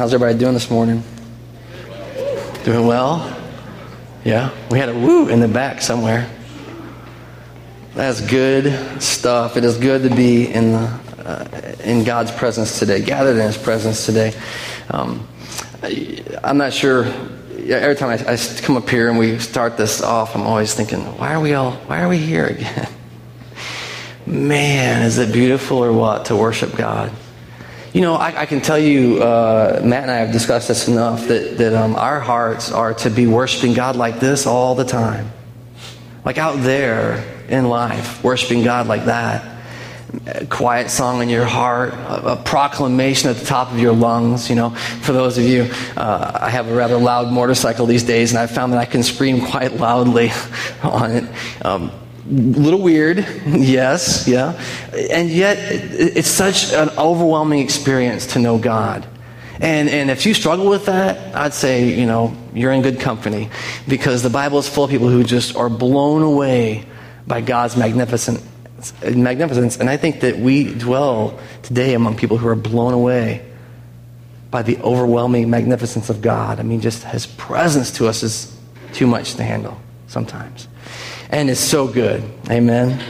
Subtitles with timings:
[0.00, 1.02] How's everybody doing this morning?
[2.64, 3.38] Doing well?
[4.24, 4.50] Yeah?
[4.70, 6.26] We had a woo in the back somewhere.
[7.92, 9.58] That's good stuff.
[9.58, 13.58] It is good to be in, the, uh, in God's presence today, gathered in His
[13.58, 14.32] presence today.
[14.88, 15.28] Um,
[15.82, 17.04] I, I'm not sure.
[17.58, 21.00] Every time I, I come up here and we start this off, I'm always thinking,
[21.18, 22.88] why are we all, why are we here again?
[24.24, 27.12] Man, is it beautiful or what to worship God?
[27.92, 31.26] You know, I, I can tell you, uh, Matt and I have discussed this enough
[31.26, 35.32] that, that um, our hearts are to be worshiping God like this all the time.
[36.24, 39.58] Like out there in life, worshiping God like that.
[40.26, 44.48] A quiet song in your heart, a, a, proclamation at the top of your lungs.
[44.48, 48.30] You know, for those of you, uh, I have a rather loud motorcycle these days,
[48.30, 50.30] and I've found that I can scream quite loudly
[50.82, 51.24] on it.
[51.64, 51.90] Um,
[52.30, 54.60] little weird, yes, yeah.
[55.10, 59.06] And yet, it's such an overwhelming experience to know God.
[59.60, 63.50] And, and if you struggle with that, I'd say, you know, you're in good company
[63.86, 66.86] because the Bible is full of people who just are blown away
[67.26, 68.42] by God's magnificent,
[69.04, 69.76] magnificence.
[69.76, 73.44] And I think that we dwell today among people who are blown away
[74.50, 76.58] by the overwhelming magnificence of God.
[76.58, 78.56] I mean, just his presence to us is
[78.94, 80.68] too much to handle sometimes
[81.30, 82.22] and it's so good.
[82.50, 83.02] Amen.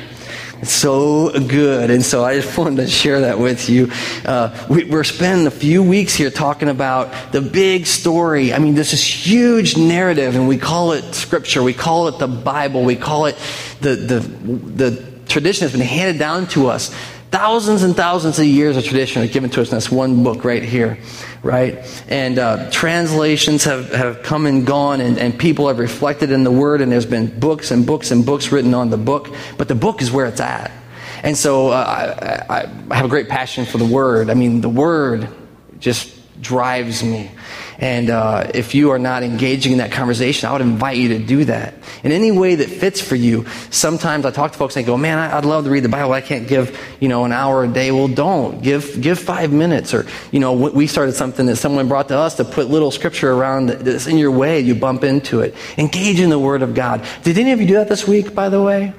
[0.61, 1.91] It's so good.
[1.91, 3.91] And so I just wanted to share that with you.
[4.25, 8.53] Uh, we, are spending a few weeks here talking about the big story.
[8.53, 11.63] I mean, this is huge narrative, and we call it scripture.
[11.63, 12.85] We call it the Bible.
[12.85, 13.37] We call it
[13.81, 16.95] the, the, the tradition that's been handed down to us
[17.31, 20.45] Thousands and thousands of years of tradition are given to us in this one book
[20.45, 20.99] right here,
[21.45, 21.79] right?
[22.09, 26.51] And uh, translations have, have come and gone, and, and people have reflected in the
[26.51, 29.77] Word, and there's been books and books and books written on the book, but the
[29.77, 30.73] book is where it's at.
[31.23, 34.29] And so uh, I, I have a great passion for the Word.
[34.29, 35.29] I mean, the Word
[35.79, 37.31] just drives me.
[37.81, 41.19] And uh, if you are not engaging in that conversation, I would invite you to
[41.19, 43.47] do that in any way that fits for you.
[43.71, 46.13] Sometimes I talk to folks and they go, "Man, I'd love to read the Bible.
[46.13, 49.95] I can't give you know an hour a day." Well, don't give give five minutes.
[49.95, 53.33] Or you know, we started something that someone brought to us to put little scripture
[53.33, 54.61] around that's in your way.
[54.61, 55.55] You bump into it.
[55.79, 57.07] Engage in the Word of God.
[57.23, 58.35] Did any of you do that this week?
[58.35, 58.93] By the way.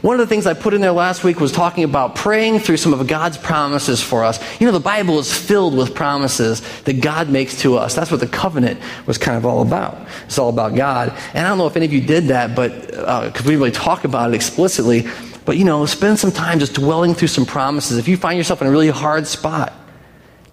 [0.00, 2.78] One of the things I put in there last week was talking about praying through
[2.78, 4.40] some of God's promises for us.
[4.60, 7.94] You know, the Bible is filled with promises that God makes to us.
[7.94, 10.06] That's what the covenant was kind of all about.
[10.24, 11.10] It's all about God.
[11.34, 13.70] And I don't know if any of you did that, but because uh, we really
[13.70, 15.06] talk about it explicitly,
[15.44, 17.98] but you know, spend some time just dwelling through some promises.
[17.98, 19.74] If you find yourself in a really hard spot,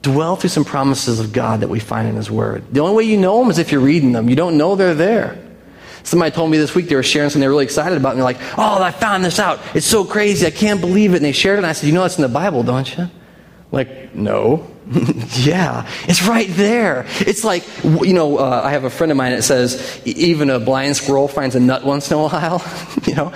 [0.01, 2.63] dwell through some promises of God that we find in His Word.
[2.71, 4.29] The only way you know them is if you're reading them.
[4.29, 5.48] You don't know they're there.
[6.03, 8.25] Somebody told me this week they were sharing something they're really excited about, and they're
[8.25, 9.59] like, Oh, I found this out.
[9.73, 10.45] It's so crazy.
[10.45, 11.17] I can't believe it.
[11.17, 13.09] And they shared it, and I said, You know, it's in the Bible, don't you?
[13.71, 14.67] Like, no.
[15.33, 17.05] yeah, it's right there.
[17.19, 20.59] It's like, you know, uh, I have a friend of mine that says even a
[20.59, 22.63] blind squirrel finds a nut once in a while.
[23.05, 23.31] you know,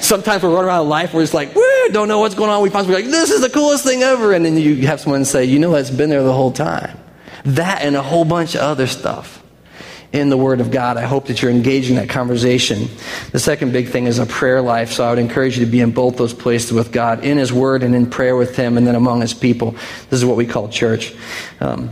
[0.00, 2.62] sometimes we're running around life, we're just like, woo, don't know what's going on.
[2.62, 4.32] We find like, this is the coolest thing ever.
[4.32, 6.96] And then you have someone say, you know, it's been there the whole time.
[7.44, 9.42] That and a whole bunch of other stuff
[10.12, 10.96] in the Word of God.
[10.96, 12.88] I hope that you're engaging that conversation.
[13.32, 14.92] The second big thing is a prayer life.
[14.92, 17.52] So I would encourage you to be in both those places with God, in His
[17.52, 19.72] Word and in prayer with Him, and then among His people.
[20.10, 21.14] This is what we call church.
[21.60, 21.90] Um,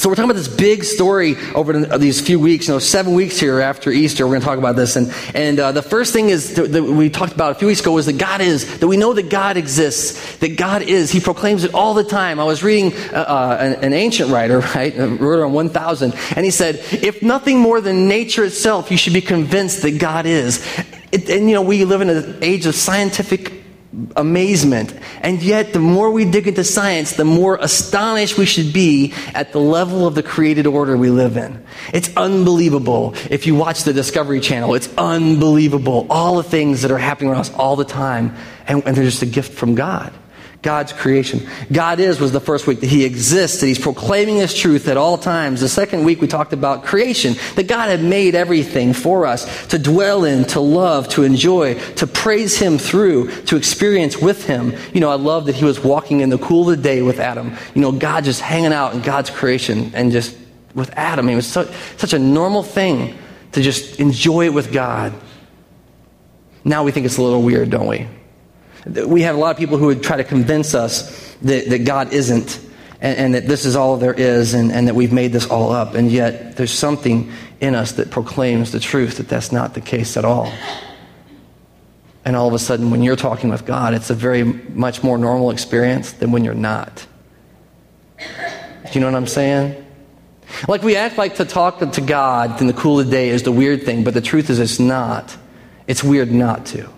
[0.00, 3.38] so we're talking about this big story over these few weeks, you know, seven weeks
[3.38, 4.24] here after Easter.
[4.24, 7.10] We're going to talk about this, and and uh, the first thing is that we
[7.10, 9.58] talked about a few weeks ago was that God is that we know that God
[9.58, 11.10] exists, that God is.
[11.10, 12.40] He proclaims it all the time.
[12.40, 16.50] I was reading uh, uh, an, an, ancient writer, right, wrote around 1000, and he
[16.50, 20.66] said, if nothing more than nature itself, you should be convinced that God is.
[21.12, 23.59] It, and you know, we live in an age of scientific
[24.14, 24.94] amazement.
[25.20, 29.52] And yet, the more we dig into science, the more astonished we should be at
[29.52, 31.64] the level of the created order we live in.
[31.92, 33.14] It's unbelievable.
[33.30, 36.06] If you watch the Discovery Channel, it's unbelievable.
[36.08, 38.36] All the things that are happening around us all the time,
[38.66, 40.12] and, and they're just a gift from God.
[40.62, 41.46] God's creation.
[41.72, 44.98] God is was the first week that He exists, that He's proclaiming His truth at
[44.98, 45.62] all times.
[45.62, 49.78] The second week we talked about creation, that God had made everything for us to
[49.78, 54.74] dwell in, to love, to enjoy, to praise Him through, to experience with Him.
[54.92, 57.20] You know, I love that He was walking in the cool of the day with
[57.20, 57.56] Adam.
[57.74, 60.36] You know, God just hanging out in God's creation and just
[60.74, 61.28] with Adam.
[61.30, 63.16] It was so, such a normal thing
[63.52, 65.14] to just enjoy it with God.
[66.64, 68.06] Now we think it's a little weird, don't we?
[68.86, 72.12] We have a lot of people who would try to convince us that, that God
[72.12, 72.60] isn't
[73.00, 75.72] and, and, that this is all there is and, and that we've made this all
[75.72, 75.94] up.
[75.94, 80.16] And yet there's something in us that proclaims the truth that that's not the case
[80.16, 80.52] at all.
[82.24, 85.16] And all of a sudden, when you're talking with God, it's a very much more
[85.16, 87.06] normal experience than when you're not.
[88.18, 88.24] Do
[88.92, 89.86] you know what I'm saying?
[90.68, 93.44] Like we act like to talk to God in the cool of the day is
[93.44, 95.36] the weird thing, but the truth is it's not.
[95.86, 96.90] It's weird not to.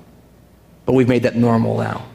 [0.85, 2.07] But we've made that normal now.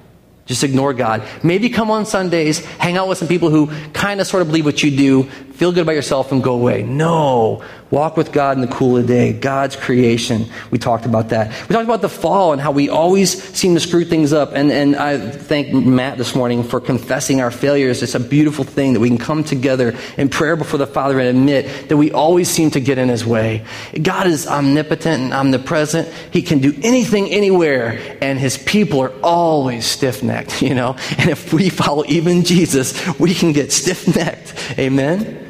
[0.45, 1.27] Just ignore God.
[1.43, 4.63] Maybe come on Sundays, hang out with some people who kind of sort of believe
[4.63, 6.83] what you do, feel good about yourself, and go away.
[6.83, 7.63] No.
[7.89, 9.33] Walk with God in the cool of the day.
[9.33, 10.45] God's creation.
[10.71, 11.47] We talked about that.
[11.69, 14.51] We talked about the fall and how we always seem to screw things up.
[14.53, 18.03] And, and I thank Matt this morning for confessing our failures.
[18.03, 21.29] It's a beautiful thing that we can come together in prayer before the Father and
[21.29, 23.65] admit that we always seem to get in His way.
[24.01, 26.09] God is omnipotent and omnipresent.
[26.31, 28.17] He can do anything, anywhere.
[28.21, 30.97] And His people are always stiff necked, you know?
[31.17, 34.53] And if we follow even Jesus, we can get stiff necked.
[34.77, 35.46] Amen?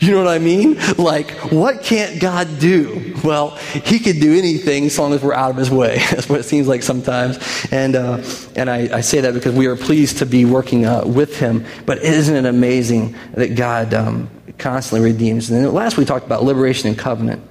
[0.00, 0.76] You know what I mean?
[0.98, 3.14] Like, what can't God do?
[3.24, 5.98] Well, He could do anything as long as we're out of His way.
[6.10, 7.38] That's what it seems like sometimes.
[7.70, 8.22] And, uh,
[8.56, 11.64] and I, I, say that because we are pleased to be working uh, with Him.
[11.86, 15.50] But isn't it amazing that God um, constantly redeems?
[15.50, 17.42] And then last we talked about liberation and covenant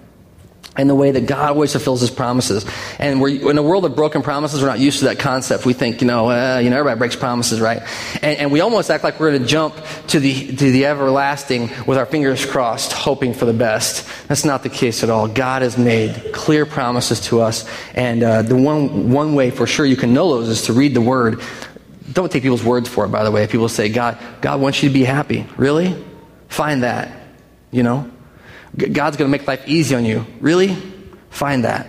[0.76, 2.66] and the way that God always fulfills His promises.
[3.00, 5.66] And we're in a world of broken promises, we're not used to that concept.
[5.66, 7.82] We think, you know, uh, you know, everybody breaks promises, right?
[8.22, 9.76] And, and we almost act like we're going to jump
[10.08, 14.08] to the to the everlasting with our fingers crossed, hoping for the best.
[14.28, 15.28] That's not the case at all.
[15.28, 19.86] God has made clear promises to us, and uh, the one one way for sure
[19.86, 21.42] you can know those is to read the Word.
[22.12, 23.48] Don't take people's words for it, by the way.
[23.48, 25.48] People say, God, God wants you to be happy.
[25.58, 25.96] Really?
[26.48, 27.12] Find that.
[27.72, 28.12] You know?
[28.76, 30.26] God's going to make life easy on you.
[30.40, 30.76] Really?
[31.30, 31.88] Find that.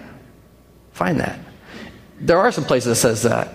[0.93, 1.39] Find that.
[2.21, 3.55] There are some places that says that.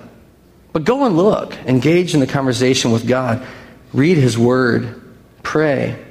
[0.73, 1.55] But go and look.
[1.65, 3.45] Engage in the conversation with God.
[3.93, 5.01] Read His Word.
[5.43, 6.05] Pray.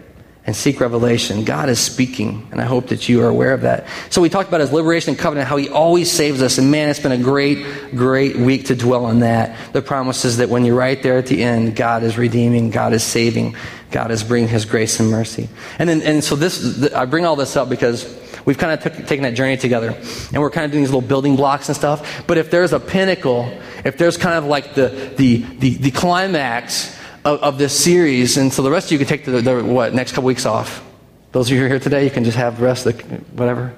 [0.45, 1.45] And seek revelation.
[1.45, 3.87] God is speaking, and I hope that you are aware of that.
[4.09, 6.57] So we talked about His liberation and covenant, how He always saves us.
[6.57, 9.75] And man, it's been a great, great week to dwell on that.
[9.75, 13.03] The promises that when you're right there at the end, God is redeeming, God is
[13.03, 13.57] saving,
[13.91, 15.49] God is bringing His grace and mercy.
[15.79, 18.07] And then, and so this, I bring all this up because
[18.45, 19.91] we've kind of took, taken that journey together,
[20.33, 22.27] and we're kind of doing these little building blocks and stuff.
[22.27, 23.51] But if there's a pinnacle,
[23.85, 28.53] if there's kind of like the the the, the climax of, of, this series, and
[28.53, 30.85] so the rest of you can take the, the what next couple weeks off.
[31.33, 33.03] Those of you who are here today, you can just have the rest of the
[33.35, 33.75] whatever.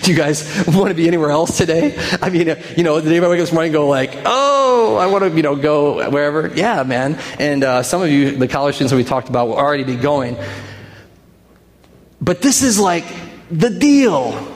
[0.00, 1.94] Do you guys want to be anywhere else today?
[2.22, 4.96] I mean, you know, the did anybody wake up this morning and go like, oh,
[4.96, 6.48] I want to, you know, go wherever?
[6.48, 7.18] Yeah, man.
[7.38, 9.96] And uh, some of you, the college students that we talked about, will already be
[9.96, 10.36] going.
[12.22, 13.04] But this is like
[13.50, 14.48] the deal.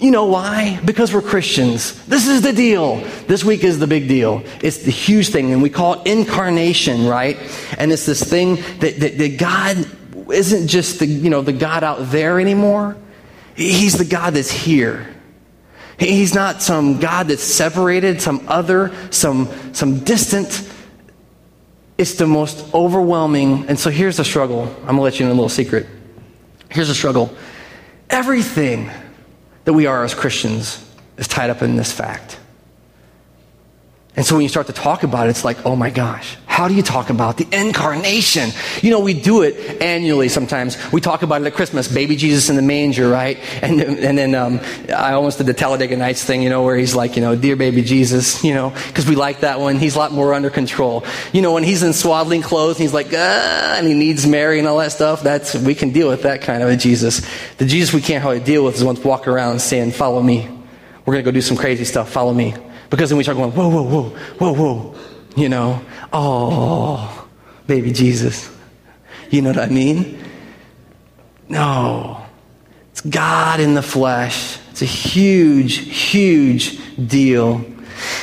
[0.00, 0.80] You know why?
[0.84, 2.04] Because we're Christians.
[2.06, 2.96] This is the deal.
[3.28, 4.42] This week is the big deal.
[4.62, 7.38] It's the huge thing, and we call it incarnation, right?
[7.78, 9.86] And it's this thing that, that, that God
[10.32, 12.96] isn't just the, you know, the God out there anymore.
[13.54, 15.08] He's the God that's here.
[15.98, 20.68] He's not some God that's separated, some other, some, some distant.
[21.98, 23.68] It's the most overwhelming.
[23.68, 24.62] And so here's the struggle.
[24.62, 25.86] I'm going to let you in a little secret.
[26.70, 27.34] Here's the struggle.
[28.10, 28.90] Everything
[29.64, 30.84] that we are as Christians
[31.16, 32.38] is tied up in this fact.
[34.16, 36.68] And so when you start to talk about it, it's like, oh my gosh, how
[36.68, 38.50] do you talk about the incarnation?
[38.82, 40.76] You know, we do it annually sometimes.
[40.92, 43.38] We talk about it at Christmas, baby Jesus in the manger, right?
[43.62, 44.60] And, and then um,
[44.94, 47.56] I almost did the Talladega Nights thing, you know, where he's like, you know, dear
[47.56, 49.76] baby Jesus, you know, because we like that one.
[49.76, 51.06] He's a lot more under control.
[51.32, 54.58] You know, when he's in swaddling clothes and he's like, ah, and he needs Mary
[54.58, 57.26] and all that stuff, that's, we can deal with that kind of a Jesus.
[57.56, 60.50] The Jesus we can't really deal with is one walking around saying, follow me.
[61.06, 62.10] We're going to go do some crazy stuff.
[62.10, 62.54] Follow me.
[62.90, 64.94] Because then we start going, whoa, whoa, whoa, whoa, whoa.
[65.34, 65.82] You know,
[66.12, 67.28] oh,
[67.66, 68.50] baby Jesus.
[69.30, 70.22] You know what I mean?
[71.48, 72.24] No.
[72.90, 74.58] It's God in the flesh.
[74.70, 76.78] It's a huge, huge
[77.08, 77.64] deal.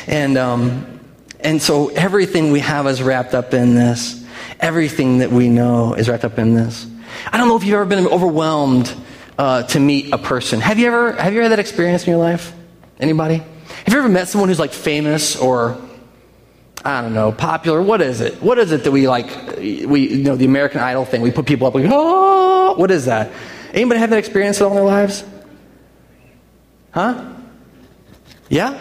[0.07, 0.99] And, um,
[1.39, 4.25] and so everything we have is wrapped up in this.
[4.59, 6.85] Everything that we know is wrapped up in this.
[7.31, 8.93] I don't know if you've ever been overwhelmed
[9.37, 10.59] uh, to meet a person.
[10.59, 12.53] Have you ever have you had that experience in your life?
[12.99, 13.37] Anybody?
[13.37, 15.79] Have you ever met someone who's like famous or
[16.85, 17.81] I don't know, popular?
[17.81, 18.41] What is it?
[18.41, 19.57] What is it that we like?
[19.57, 21.21] We you know the American Idol thing.
[21.21, 21.75] We put people up.
[21.75, 23.31] Like, oh, what is that?
[23.73, 25.23] Anybody have that experience at all in their lives?
[26.91, 27.33] Huh?
[28.49, 28.79] Yeah.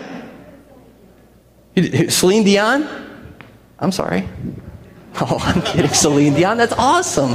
[2.08, 2.88] Celine Dion?
[3.78, 4.28] I'm sorry.
[5.20, 5.90] Oh, I'm kidding.
[5.90, 6.58] Celine Dion.
[6.58, 7.34] That's awesome.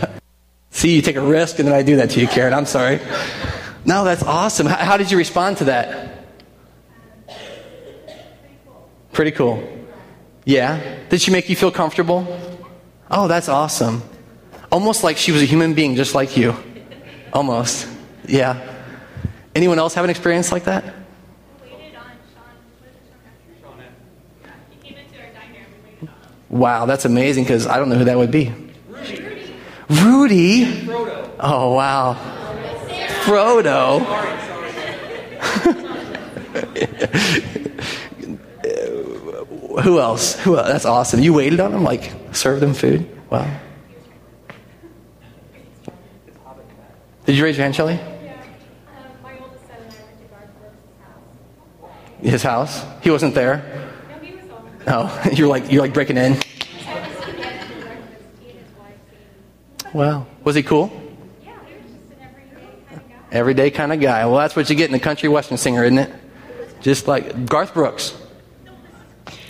[0.70, 2.54] See, you take a risk, and then I do that to you, Karen.
[2.54, 2.98] I'm sorry.
[3.84, 4.66] No, that's awesome.
[4.66, 6.13] How, how did you respond to that?
[9.14, 9.62] Pretty cool.
[10.44, 10.98] Yeah?
[11.08, 12.26] Did she make you feel comfortable?
[13.08, 14.02] Oh, that's awesome.
[14.72, 16.54] Almost like she was a human being just like you.
[17.32, 17.88] Almost.
[18.26, 18.60] Yeah.
[19.54, 20.84] Anyone else have an experience like that?
[26.50, 28.52] Wow, that's amazing because I don't know who that would be.
[29.88, 30.66] Rudy?
[30.82, 31.30] Frodo.
[31.38, 32.14] Oh, wow.
[33.24, 34.00] Frodo.
[39.82, 40.38] Who else?
[40.40, 40.68] Who else?
[40.68, 41.20] That's awesome.
[41.20, 43.08] You waited on him, like served him food?
[43.30, 43.60] Wow.
[47.26, 47.94] Did you raise your hand, Shelly?
[47.94, 48.36] Yeah.
[48.88, 50.50] Um, my oldest son and I went to Garth
[51.00, 52.20] house.
[52.20, 52.84] His house?
[53.00, 53.88] He wasn't there?
[54.10, 54.68] No, he was home.
[54.86, 56.32] Oh, you're like you're like breaking in.
[56.32, 56.42] I was
[57.24, 58.94] sitting at the breakfast, he and his wife
[59.82, 59.92] came.
[59.94, 60.26] Wow.
[60.44, 60.92] Was he cool?
[61.42, 63.38] Yeah, he was just an everyday kind of guy.
[63.38, 64.26] Everyday kind of guy.
[64.26, 66.12] Well, that's what you get in a country western singer, isn't it?
[66.82, 68.14] Just like Garth Brooks.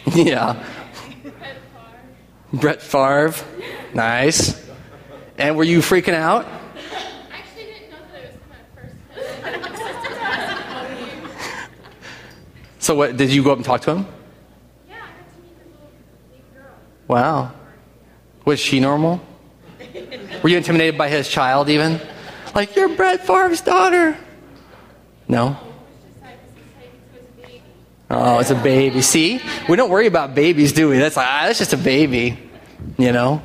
[0.14, 0.62] yeah.
[2.52, 3.34] Brett Favre.
[3.94, 4.62] Nice.
[5.38, 6.46] And were you freaking out?
[6.46, 9.61] I actually didn't know that it was my first cousin.
[9.61, 11.08] My sister's cousin called me.
[12.78, 14.06] So what did you go up and talk to him?
[14.88, 15.66] Yeah, I got to meet this
[16.30, 16.73] little girl.
[17.08, 17.52] Wow.
[18.44, 19.20] Was she normal?
[20.42, 22.00] Were you intimidated by his child even?
[22.54, 24.16] Like, you're Brett Favre's daughter.
[25.26, 25.46] No?
[25.46, 25.58] It was
[26.04, 27.62] just, I was excited because it was a baby.
[28.16, 29.02] Oh, it's a baby.
[29.02, 29.40] See?
[29.68, 30.99] We don't worry about babies, do we?
[30.99, 32.38] That's like, ah, that's just a baby.
[32.97, 33.42] You know?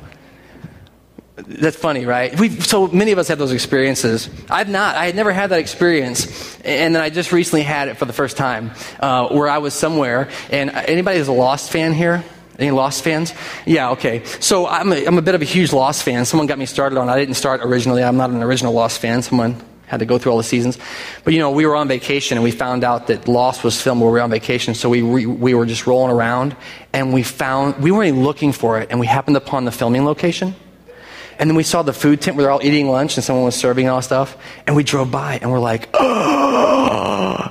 [1.36, 2.38] That's funny, right?
[2.38, 4.28] We so many of us have those experiences.
[4.48, 4.96] I've not.
[4.96, 8.12] I had never had that experience, and then I just recently had it for the
[8.12, 10.28] first time, uh, where I was somewhere.
[10.50, 12.22] And anybody who's a Lost fan here?
[12.58, 13.32] Any Lost fans?
[13.64, 14.22] Yeah, okay.
[14.40, 16.24] So I'm a, I'm a bit of a huge Lost fan.
[16.26, 17.08] Someone got me started on.
[17.08, 18.04] I didn't start originally.
[18.04, 19.22] I'm not an original Lost fan.
[19.22, 19.56] Someone
[19.90, 20.78] had to go through all the seasons.
[21.24, 24.00] But you know, we were on vacation and we found out that Lost was filmed
[24.00, 24.74] while we were on vacation.
[24.74, 26.56] So we, we, we were just rolling around
[26.92, 30.04] and we found, we weren't even looking for it and we happened upon the filming
[30.04, 30.54] location.
[31.40, 33.56] And then we saw the food tent where they're all eating lunch and someone was
[33.56, 34.36] serving all stuff.
[34.66, 37.48] And we drove by and we're like, oh.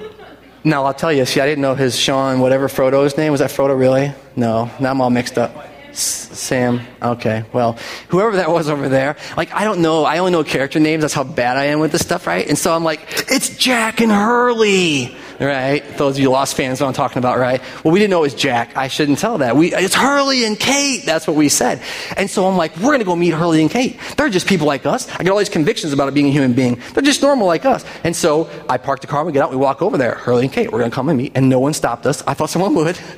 [0.64, 3.32] Now I'll tell you, see, I didn't know his Sean, whatever Frodo's name.
[3.34, 4.14] Was that Frodo really?
[4.36, 4.70] No.
[4.80, 5.69] Now I'm all mixed up.
[5.94, 6.82] Sam.
[7.02, 7.44] Okay.
[7.54, 7.78] Well,
[8.10, 10.04] whoever that was over there, like, I don't know.
[10.06, 11.02] I only know character names.
[11.02, 12.48] That's how bad I am with this stuff, right?
[12.48, 15.16] And so I'm like, it's Jack and Hurley.
[15.40, 15.82] Right?
[15.98, 17.62] Those of you Lost fans know I'm talking about, right?
[17.84, 18.76] Well, we didn't know it was Jack.
[18.76, 19.56] I shouldn't tell that.
[19.56, 21.06] We, it's Hurley and Kate.
[21.06, 21.82] That's what we said.
[22.18, 23.98] And so I'm like, we're going to go meet Hurley and Kate.
[24.18, 25.10] They're just people like us.
[25.14, 26.82] I get all these convictions about it being a human being.
[26.94, 27.86] They're just normal like us.
[28.04, 30.16] And so I park the car, we get out, we walk over there.
[30.16, 31.32] Hurley and Kate, we're going to come and meet.
[31.36, 32.22] And no one stopped us.
[32.28, 33.00] I thought someone would.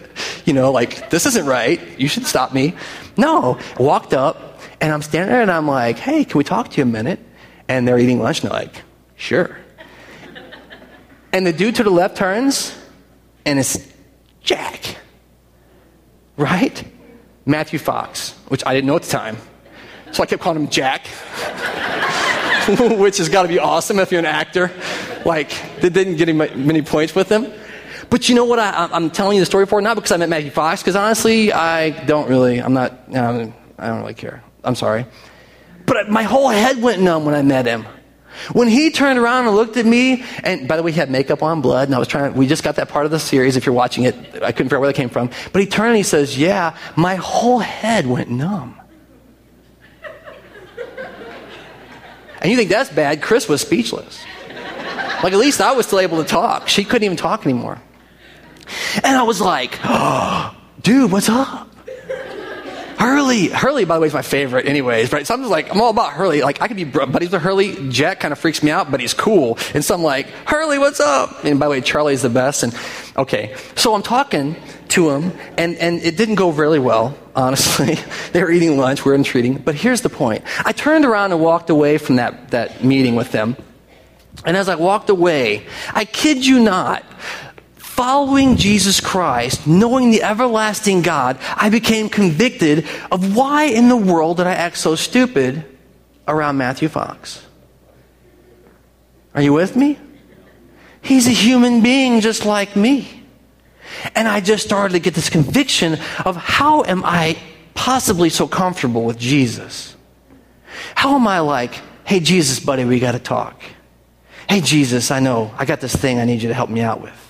[0.43, 1.79] You know, like, this isn't right.
[1.97, 2.73] You should stop me.
[3.15, 3.57] No.
[3.79, 6.83] Walked up and I'm standing there and I'm like, hey, can we talk to you
[6.83, 7.19] a minute?
[7.67, 8.81] And they're eating lunch and they're like,
[9.15, 9.57] sure.
[11.33, 12.77] And the dude to the left turns
[13.45, 13.87] and it's
[14.41, 14.97] Jack.
[16.37, 16.83] Right?
[17.45, 19.37] Matthew Fox, which I didn't know at the time.
[20.11, 21.07] So I kept calling him Jack,
[22.67, 24.71] which has got to be awesome if you're an actor.
[25.25, 27.51] Like, they didn't get many points with him.
[28.09, 29.81] But you know what I, I'm telling you the story for?
[29.81, 33.53] Not because I met Matthew Fox, because honestly, I don't really, I'm not, I
[33.87, 34.43] don't really care.
[34.63, 35.05] I'm sorry.
[35.85, 37.85] But my whole head went numb when I met him.
[38.53, 41.43] When he turned around and looked at me, and by the way, he had makeup
[41.43, 43.57] on, blood, and I was trying we just got that part of the series.
[43.57, 45.29] If you're watching it, I couldn't figure out where that came from.
[45.51, 48.79] But he turned and he says, Yeah, my whole head went numb.
[52.41, 53.21] And you think that's bad?
[53.21, 54.23] Chris was speechless.
[55.23, 56.67] Like, at least I was still able to talk.
[56.67, 57.79] She couldn't even talk anymore.
[59.03, 61.70] And I was like, oh, dude, what's up?
[63.01, 63.47] Hurley.
[63.47, 65.25] Hurley, by the way, is my favorite, anyways, right?
[65.25, 66.43] So I'm just like, I'm all about Hurley.
[66.43, 67.89] Like, I could be buddies with Hurley.
[67.89, 69.57] Jack kind of freaks me out, but he's cool.
[69.73, 71.43] And so I'm like, Hurley, what's up?
[71.43, 72.61] And by the way, Charlie's the best.
[72.61, 72.77] And
[73.17, 73.55] okay.
[73.75, 74.55] So I'm talking
[74.89, 77.97] to him, and, and it didn't go really well, honestly.
[78.33, 79.55] they were eating lunch, we were entreating.
[79.57, 83.31] But here's the point I turned around and walked away from that, that meeting with
[83.31, 83.57] them.
[84.45, 87.03] And as I walked away, I kid you not,
[88.01, 94.37] following Jesus Christ, knowing the everlasting God, I became convicted of why in the world
[94.37, 95.63] did I act so stupid
[96.27, 97.45] around Matthew Fox.
[99.35, 99.99] Are you with me?
[101.03, 103.23] He's a human being just like me.
[104.15, 107.37] And I just started to get this conviction of how am I
[107.75, 109.95] possibly so comfortable with Jesus?
[110.95, 113.61] How am I like, hey, Jesus, buddy, we got to talk?
[114.49, 116.99] Hey, Jesus, I know I got this thing I need you to help me out
[116.99, 117.20] with.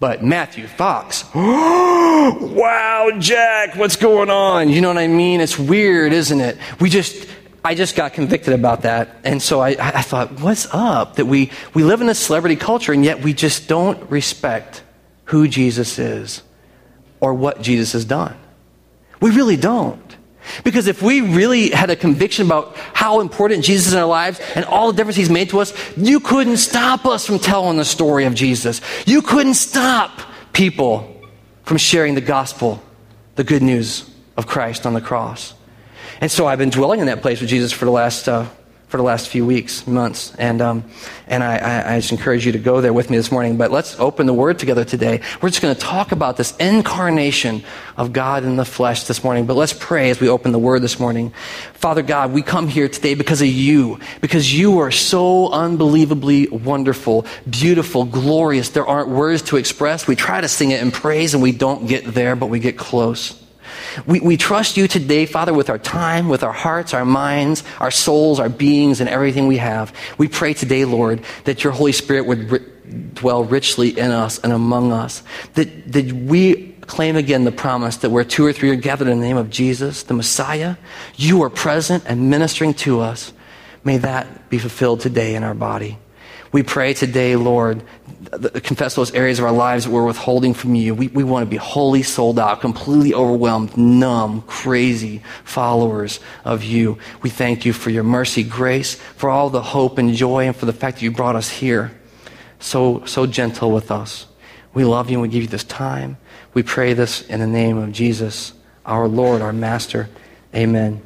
[0.00, 4.70] But Matthew Fox, wow, Jack, what's going on?
[4.70, 5.42] You know what I mean?
[5.42, 6.56] It's weird, isn't it?
[6.80, 7.28] We just,
[7.62, 9.18] I just got convicted about that.
[9.24, 11.16] And so I, I thought, what's up?
[11.16, 14.82] That we, we live in a celebrity culture and yet we just don't respect
[15.24, 16.42] who Jesus is
[17.20, 18.36] or what Jesus has done.
[19.20, 20.16] We really don't.
[20.64, 24.40] Because if we really had a conviction about how important Jesus is in our lives
[24.54, 27.84] and all the difference he's made to us, you couldn't stop us from telling the
[27.84, 28.80] story of Jesus.
[29.06, 30.20] You couldn't stop
[30.52, 31.20] people
[31.64, 32.82] from sharing the gospel,
[33.36, 35.54] the good news of Christ on the cross.
[36.20, 38.46] And so I've been dwelling in that place with Jesus for the last, uh,
[38.90, 40.34] for the last few weeks, months.
[40.34, 40.84] And, um,
[41.28, 43.56] and I, I, just encourage you to go there with me this morning.
[43.56, 45.20] But let's open the Word together today.
[45.40, 47.62] We're just going to talk about this incarnation
[47.96, 49.46] of God in the flesh this morning.
[49.46, 51.32] But let's pray as we open the Word this morning.
[51.74, 57.26] Father God, we come here today because of you, because you are so unbelievably wonderful,
[57.48, 58.70] beautiful, glorious.
[58.70, 60.08] There aren't words to express.
[60.08, 62.76] We try to sing it in praise and we don't get there, but we get
[62.76, 63.39] close.
[64.06, 67.90] We, we trust you today, Father, with our time, with our hearts, our minds, our
[67.90, 69.94] souls, our beings, and everything we have.
[70.18, 72.66] We pray today, Lord, that your Holy Spirit would ri-
[73.14, 75.22] dwell richly in us and among us.
[75.54, 79.20] That, that we claim again the promise that where two or three are gathered in
[79.20, 80.76] the name of Jesus, the Messiah,
[81.16, 83.32] you are present and ministering to us.
[83.84, 85.98] May that be fulfilled today in our body.
[86.52, 87.82] We pray today, Lord,
[88.30, 90.94] confess those areas of our lives that we're withholding from you.
[90.94, 96.98] We, we want to be wholly sold out, completely overwhelmed, numb, crazy followers of you.
[97.22, 100.66] We thank you for your mercy, grace, for all the hope and joy, and for
[100.66, 101.92] the fact that you brought us here.
[102.60, 104.26] So, so gentle with us.
[104.74, 106.16] We love you and we give you this time.
[106.54, 108.52] We pray this in the name of Jesus,
[108.86, 110.08] our Lord, our Master.
[110.54, 111.02] Amen.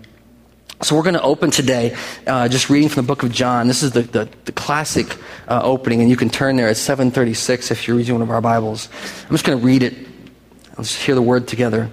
[0.83, 3.69] So we're going to open today uh, just reading from the book of John.
[3.69, 5.17] This is the, the, the classic
[5.49, 8.41] uh, opening, and you can turn there at 736 if you're reading one of our
[8.41, 8.89] Bibles.
[9.25, 9.95] I'm just going to read it.
[10.77, 11.91] Let's hear the word together.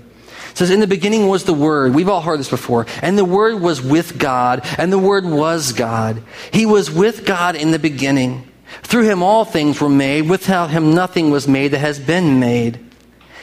[0.52, 1.96] It says, In the beginning was the Word.
[1.96, 2.86] We've all heard this before.
[3.02, 6.22] And the Word was with God, and the Word was God.
[6.52, 8.52] He was with God in the beginning.
[8.84, 10.30] Through him all things were made.
[10.30, 12.80] Without him nothing was made that has been made.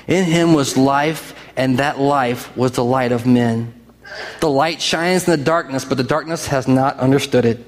[0.06, 3.74] In him was life, and that life was the light of men.
[4.40, 7.66] The light shines in the darkness, but the darkness has not understood it.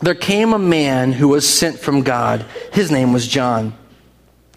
[0.00, 2.44] There came a man who was sent from God.
[2.72, 3.76] His name was John.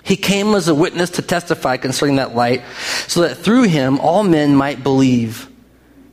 [0.04, 2.64] He came as a witness to testify concerning that light,
[3.08, 5.48] so that through him all men might believe.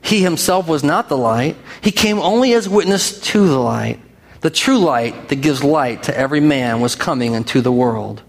[0.01, 3.99] He himself was not the light, he came only as witness to the light.
[4.41, 8.21] The true light that gives light to every man was coming into the world.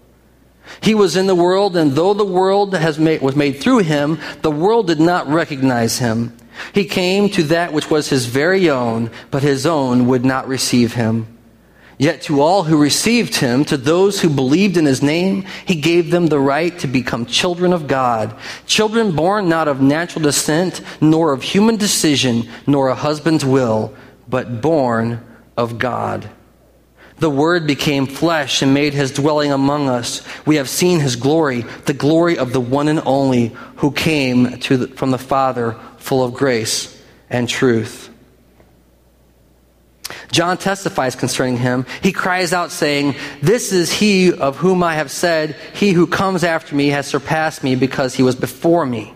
[0.81, 4.51] He was in the world, and though the world made, was made through him, the
[4.51, 6.35] world did not recognize him.
[6.73, 10.93] He came to that which was his very own, but his own would not receive
[10.93, 11.37] him.
[11.97, 16.09] Yet to all who received him, to those who believed in his name, he gave
[16.09, 18.35] them the right to become children of God.
[18.65, 23.93] Children born not of natural descent, nor of human decision, nor a husband's will,
[24.27, 25.23] but born
[25.55, 26.27] of God.
[27.21, 30.23] The Word became flesh and made his dwelling among us.
[30.47, 34.91] We have seen his glory, the glory of the one and only who came the,
[34.95, 38.09] from the Father, full of grace and truth.
[40.31, 41.85] John testifies concerning him.
[42.01, 46.43] He cries out, saying, This is he of whom I have said, He who comes
[46.43, 49.13] after me has surpassed me because he was before me.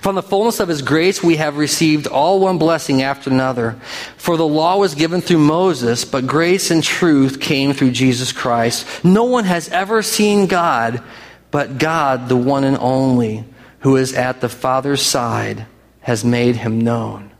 [0.00, 3.78] From the fullness of his grace, we have received all one blessing after another.
[4.16, 9.04] For the law was given through Moses, but grace and truth came through Jesus Christ.
[9.04, 11.02] No one has ever seen God,
[11.50, 13.44] but God, the one and only,
[13.80, 15.66] who is at the Father's side,
[16.00, 17.30] has made him known.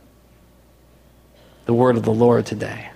[1.65, 2.91] The word of the Lord today.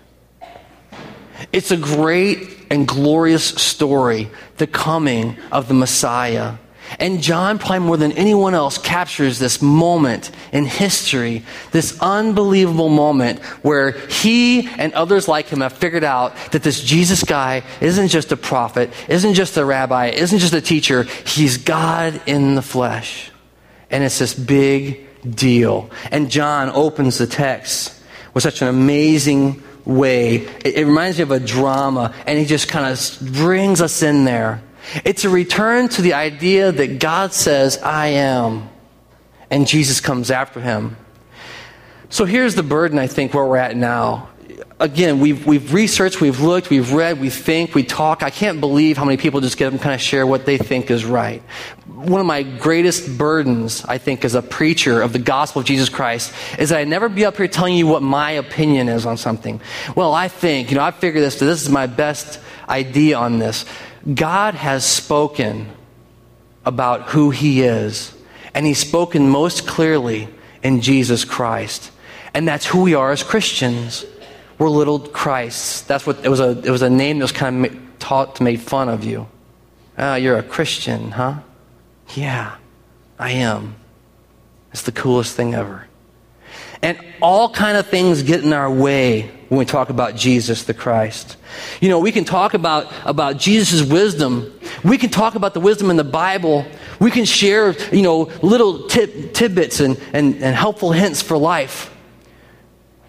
[1.51, 6.55] It's a great and glorious story, the coming of the Messiah.
[6.99, 13.39] And John, probably more than anyone else, captures this moment in history, this unbelievable moment
[13.63, 18.31] where he and others like him have figured out that this Jesus guy isn't just
[18.31, 23.31] a prophet, isn't just a rabbi, isn't just a teacher, he's God in the flesh.
[23.89, 25.89] And it's this big deal.
[26.11, 27.99] And John opens the text
[28.33, 30.35] with such an amazing way.
[30.63, 34.25] It, it reminds me of a drama, and he just kind of brings us in
[34.25, 34.61] there
[35.05, 38.69] it's a return to the idea that God says, I am,
[39.49, 40.97] and Jesus comes after him.
[42.09, 44.27] So here's the burden, I think, where we're at now.
[44.79, 48.23] Again, we've, we've researched, we've looked, we've read, we think, we talk.
[48.23, 50.57] I can't believe how many people just get up and kind of share what they
[50.57, 51.41] think is right.
[51.87, 55.87] One of my greatest burdens, I think, as a preacher of the gospel of Jesus
[55.87, 59.17] Christ is that I never be up here telling you what my opinion is on
[59.17, 59.61] something.
[59.95, 63.65] Well, I think, you know, I figured this, this is my best idea on this.
[64.13, 65.69] God has spoken
[66.65, 68.13] about who He is,
[68.53, 70.27] and He's spoken most clearly
[70.63, 71.91] in Jesus Christ.
[72.33, 74.05] And that's who we are as Christians.
[74.57, 75.81] We're little Christs.
[75.81, 78.43] That's what it was a, it was a name that was kind of taught to
[78.43, 79.27] make fun of you.
[79.97, 81.39] Ah, you're a Christian, huh?
[82.15, 82.55] Yeah,
[83.19, 83.75] I am.
[84.71, 85.87] It's the coolest thing ever.
[86.81, 90.73] And all kind of things get in our way when we talk about Jesus the
[90.73, 91.35] Christ.
[91.81, 94.57] You know, we can talk about, about Jesus' wisdom.
[94.83, 96.65] We can talk about the wisdom in the Bible.
[96.99, 101.93] We can share, you know, little tip, tidbits and, and, and helpful hints for life.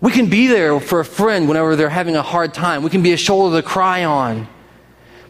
[0.00, 2.82] We can be there for a friend whenever they're having a hard time.
[2.82, 4.48] We can be a shoulder to cry on.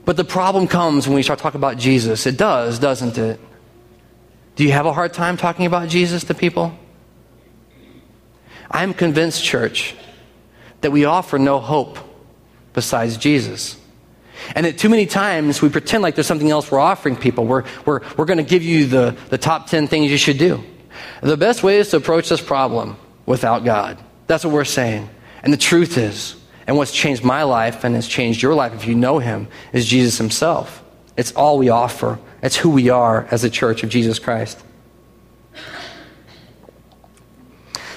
[0.06, 2.26] But the problem comes when we start talking about Jesus.
[2.26, 3.38] It does, doesn't it?
[4.56, 6.76] Do you have a hard time talking about Jesus to people?
[8.72, 9.94] I'm convinced, church,
[10.80, 11.98] that we offer no hope
[12.72, 13.78] besides Jesus.
[14.54, 17.46] And that too many times we pretend like there's something else we're offering people.
[17.46, 20.64] We're, we're, we're going to give you the, the top 10 things you should do.
[21.22, 23.98] The best way is to approach this problem without God.
[24.26, 25.08] That's what we're saying.
[25.42, 28.86] And the truth is, and what's changed my life and has changed your life if
[28.86, 30.82] you know Him, is Jesus Himself.
[31.16, 34.62] It's all we offer, it's who we are as a church of Jesus Christ.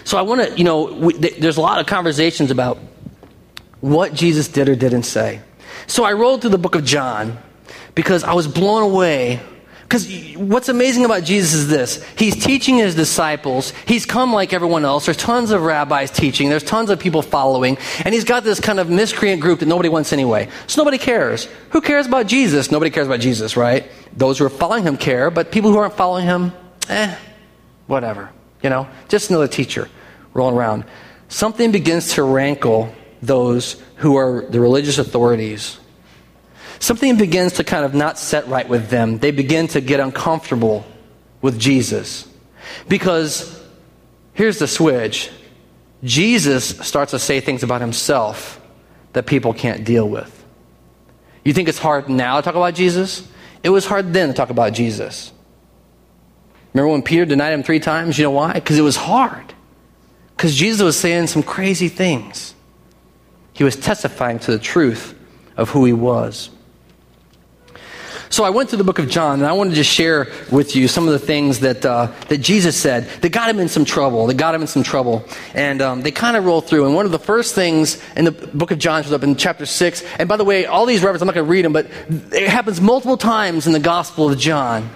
[0.05, 2.77] So I want to, you know, we, th- there's a lot of conversations about
[3.81, 5.41] what Jesus did or didn't say.
[5.87, 7.37] So I rolled through the book of John
[7.95, 9.41] because I was blown away.
[9.81, 13.71] Because what's amazing about Jesus is this He's teaching His disciples.
[13.87, 15.05] He's come like everyone else.
[15.05, 17.77] There's tons of rabbis teaching, there's tons of people following.
[18.03, 20.49] And He's got this kind of miscreant group that nobody wants anyway.
[20.67, 21.47] So nobody cares.
[21.71, 22.71] Who cares about Jesus?
[22.71, 23.89] Nobody cares about Jesus, right?
[24.15, 26.51] Those who are following Him care, but people who aren't following Him,
[26.89, 27.15] eh,
[27.87, 28.29] whatever.
[28.63, 29.89] You know, just another teacher
[30.33, 30.85] rolling around.
[31.27, 35.79] Something begins to rankle those who are the religious authorities.
[36.79, 39.17] Something begins to kind of not set right with them.
[39.17, 40.85] They begin to get uncomfortable
[41.41, 42.27] with Jesus.
[42.87, 43.61] Because
[44.33, 45.31] here's the switch
[46.03, 48.61] Jesus starts to say things about himself
[49.13, 50.31] that people can't deal with.
[51.43, 53.27] You think it's hard now to talk about Jesus?
[53.63, 55.31] It was hard then to talk about Jesus.
[56.75, 58.17] Remember when Peter denied him three times?
[58.17, 58.51] You know why?
[58.51, 59.53] Because it was hard.
[60.35, 62.53] Because Jesus was saying some crazy things.
[63.53, 65.17] He was testifying to the truth
[65.55, 66.49] of who he was.
[68.27, 70.89] So I went through the book of John, and I wanted to share with you
[70.89, 74.27] some of the things that, uh, that Jesus said that got him in some trouble,
[74.27, 75.23] that got him in some trouble.
[75.53, 76.87] And um, they kind of roll through.
[76.87, 79.65] And one of the first things in the book of John shows up in chapter
[79.65, 80.03] 6.
[80.19, 81.85] And by the way, all these references, I'm not going to read them, but
[82.33, 84.89] it happens multiple times in the Gospel of John.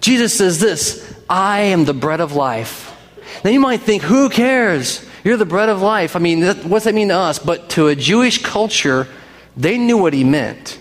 [0.00, 2.92] Jesus says this I am the bread of life.
[3.44, 5.04] Now you might think, who cares?
[5.24, 6.14] You're the bread of life.
[6.14, 7.38] I mean, what's that mean to us?
[7.38, 9.08] But to a Jewish culture,
[9.56, 10.78] they knew what he meant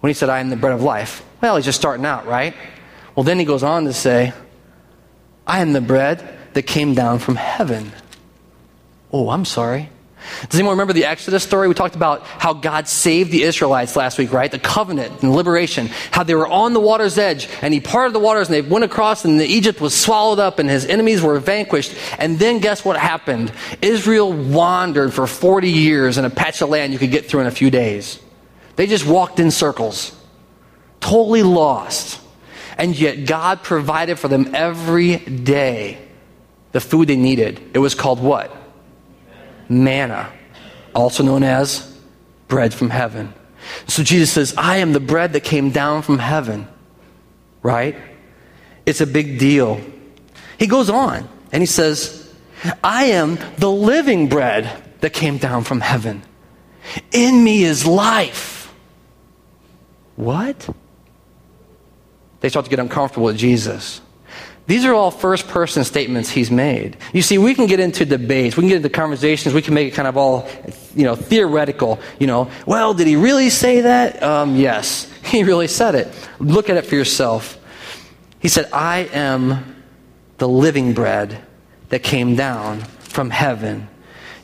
[0.00, 1.24] when he said, I am the bread of life.
[1.40, 2.54] Well, he's just starting out, right?
[3.14, 4.32] Well, then he goes on to say,
[5.46, 7.92] I am the bread that came down from heaven.
[9.12, 9.88] Oh, I'm sorry.
[10.48, 11.68] Does anyone remember the Exodus story?
[11.68, 14.50] We talked about how God saved the Israelites last week, right?
[14.50, 15.88] The covenant and liberation.
[16.10, 18.84] How they were on the water's edge and he parted the waters and they went
[18.84, 21.94] across and Egypt was swallowed up and his enemies were vanquished.
[22.18, 23.52] And then guess what happened?
[23.80, 27.46] Israel wandered for 40 years in a patch of land you could get through in
[27.46, 28.20] a few days.
[28.76, 30.14] They just walked in circles,
[31.00, 32.20] totally lost.
[32.76, 35.98] And yet God provided for them every day
[36.70, 37.60] the food they needed.
[37.74, 38.54] It was called what?
[39.68, 40.32] Manna,
[40.94, 41.98] also known as
[42.48, 43.32] bread from heaven.
[43.86, 46.66] So Jesus says, I am the bread that came down from heaven.
[47.62, 47.96] Right?
[48.86, 49.80] It's a big deal.
[50.58, 52.32] He goes on and he says,
[52.82, 56.22] I am the living bread that came down from heaven.
[57.12, 58.72] In me is life.
[60.16, 60.68] What?
[62.40, 64.00] They start to get uncomfortable with Jesus.
[64.68, 66.98] These are all first person statements he's made.
[67.14, 69.88] You see, we can get into debates, we can get into conversations, we can make
[69.88, 70.46] it kind of all,
[70.94, 71.98] you know, theoretical.
[72.18, 74.22] You know, well, did he really say that?
[74.22, 76.08] Um, yes, he really said it.
[76.38, 77.58] Look at it for yourself.
[78.40, 79.74] He said, I am
[80.36, 81.42] the living bread
[81.88, 83.88] that came down from heaven.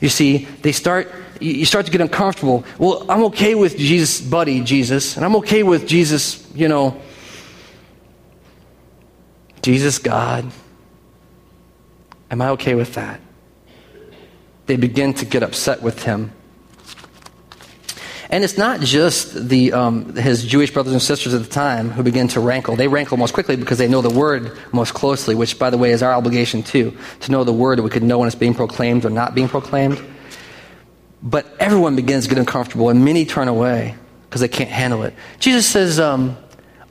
[0.01, 2.65] You see, they start, you start to get uncomfortable.
[2.79, 6.99] Well, I'm okay with Jesus, buddy, Jesus, and I'm okay with Jesus, you know,
[9.65, 10.45] Jesus, God,
[12.29, 13.19] am I okay with that?
[14.67, 16.33] They begin to get upset with him.
[18.29, 22.03] And it's not just the, um, his Jewish brothers and sisters at the time who
[22.03, 22.75] begin to rankle.
[22.75, 25.89] They rankle most quickly because they know the word most closely, which, by the way,
[25.89, 28.53] is our obligation too, to know the word that we could know when it's being
[28.53, 29.99] proclaimed or not being proclaimed.
[31.23, 33.95] But everyone begins to get uncomfortable, and many turn away
[34.29, 35.15] because they can't handle it.
[35.39, 36.37] Jesus says, um,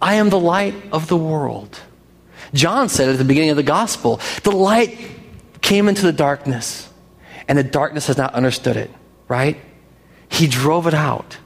[0.02, 1.78] I am the light of the world.
[2.54, 4.96] John said at the beginning of the gospel the light
[5.60, 6.88] came into the darkness,
[7.48, 8.90] and the darkness has not understood it,
[9.28, 9.60] right?
[10.30, 11.36] He drove it out.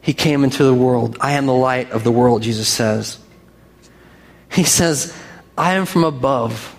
[0.00, 1.16] He came into the world.
[1.20, 3.18] I am the light of the world, Jesus says.
[4.50, 5.16] He says,
[5.58, 6.76] I am from above,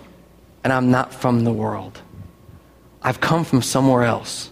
[0.63, 2.01] and I'm not from the world.
[3.01, 4.49] I've come from somewhere else.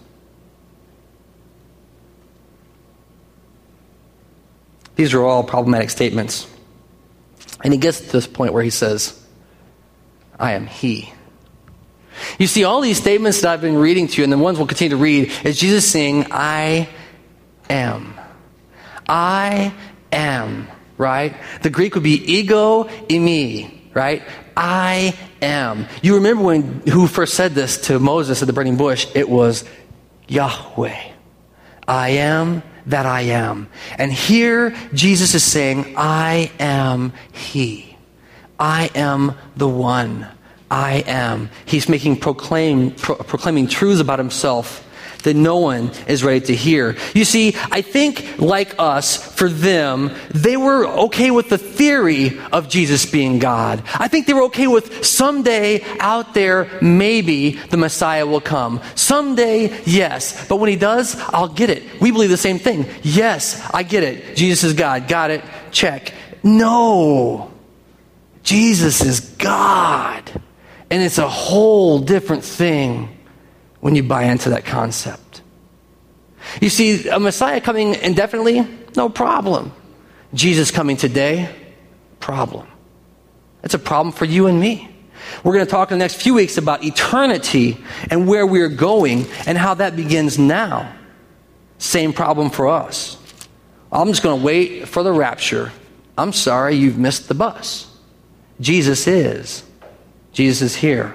[4.96, 6.46] These are all problematic statements.
[7.62, 9.20] And he gets to this point where he says,
[10.38, 11.12] I am He.
[12.38, 14.66] You see, all these statements that I've been reading to you, and the ones we'll
[14.66, 16.88] continue to read, is Jesus saying, I
[17.68, 18.14] am.
[19.08, 19.74] I
[20.12, 21.36] am, right?
[21.62, 24.22] The Greek would be ego eimi, right?
[24.56, 25.86] I am.
[26.02, 29.06] You remember when who first said this to Moses at the burning bush?
[29.14, 29.64] It was
[30.28, 31.12] Yahweh.
[31.86, 33.68] I am that I am.
[33.98, 37.96] And here Jesus is saying, I am He.
[38.58, 40.26] I am the one.
[40.70, 41.50] I am.
[41.64, 44.85] He's making proclaim, pro- proclaiming truths about himself
[45.24, 46.96] that no one is ready to hear.
[47.14, 52.68] You see, I think, like us, for them, they were okay with the theory of
[52.68, 53.82] Jesus being God.
[53.94, 58.80] I think they were okay with someday out there, maybe the Messiah will come.
[58.94, 60.46] Someday, yes.
[60.48, 62.00] But when he does, I'll get it.
[62.00, 62.86] We believe the same thing.
[63.02, 64.36] Yes, I get it.
[64.36, 65.08] Jesus is God.
[65.08, 65.44] Got it.
[65.70, 66.12] Check.
[66.42, 67.52] No.
[68.42, 70.30] Jesus is God.
[70.90, 73.15] And it's a whole different thing
[73.86, 75.42] when you buy into that concept.
[76.60, 79.70] You see, a Messiah coming indefinitely, no problem.
[80.34, 81.54] Jesus coming today,
[82.18, 82.66] problem.
[83.62, 84.90] It's a problem for you and me.
[85.44, 87.78] We're going to talk in the next few weeks about eternity
[88.10, 90.92] and where we're going and how that begins now.
[91.78, 93.16] Same problem for us.
[93.92, 95.70] I'm just going to wait for the rapture.
[96.18, 97.86] I'm sorry, you've missed the bus.
[98.60, 99.62] Jesus is.
[100.32, 101.14] Jesus is here.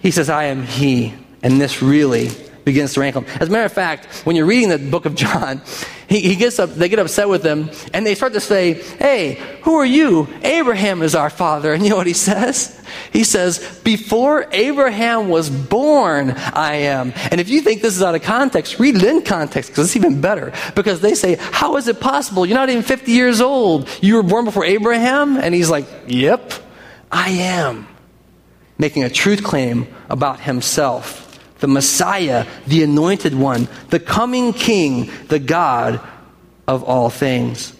[0.00, 1.14] He says, I am He.
[1.42, 2.30] And this really
[2.64, 3.24] begins to rankle.
[3.40, 5.62] As a matter of fact, when you're reading the book of John,
[6.08, 9.34] he, he gets up, they get upset with him, and they start to say, Hey,
[9.62, 10.28] who are you?
[10.42, 11.72] Abraham is our father.
[11.72, 12.80] And you know what he says?
[13.12, 17.12] He says, Before Abraham was born, I am.
[17.30, 19.96] And if you think this is out of context, read it in context because it's
[19.96, 20.52] even better.
[20.74, 22.44] Because they say, How is it possible?
[22.44, 23.88] You're not even 50 years old.
[24.02, 25.36] You were born before Abraham?
[25.36, 26.52] And he's like, Yep,
[27.10, 27.86] I am
[28.80, 31.26] making a truth claim about himself.
[31.58, 36.00] The Messiah, the anointed one, the coming king, the God
[36.66, 37.74] of all things.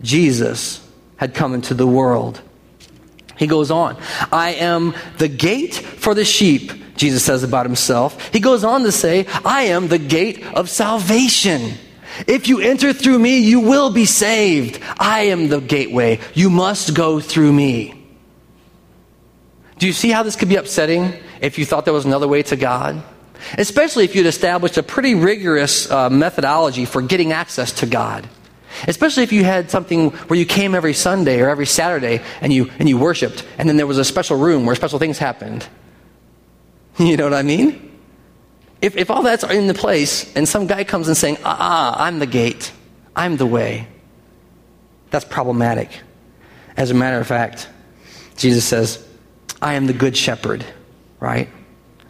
[0.00, 0.82] Jesus
[1.16, 2.40] had come into the world.
[3.36, 3.98] He goes on,
[4.32, 8.32] I am the gate for the sheep, Jesus says about himself.
[8.32, 11.74] He goes on to say, I am the gate of salvation.
[12.26, 14.80] If you enter through me, you will be saved.
[14.98, 16.20] I am the gateway.
[16.32, 17.95] You must go through me.
[19.78, 22.42] Do you see how this could be upsetting if you thought there was another way
[22.44, 23.02] to God?
[23.58, 28.28] Especially if you'd established a pretty rigorous uh, methodology for getting access to God.
[28.88, 32.70] Especially if you had something where you came every Sunday or every Saturday and you,
[32.78, 35.66] and you worshiped, and then there was a special room where special things happened.
[36.98, 37.98] You know what I mean?
[38.80, 42.04] If, if all that's in the place and some guy comes and saying, ah, ah,
[42.04, 42.72] I'm the gate,
[43.14, 43.86] I'm the way,
[45.10, 45.90] that's problematic.
[46.74, 47.68] As a matter of fact,
[48.38, 49.05] Jesus says,
[49.60, 50.64] I am the good shepherd,
[51.20, 51.48] right?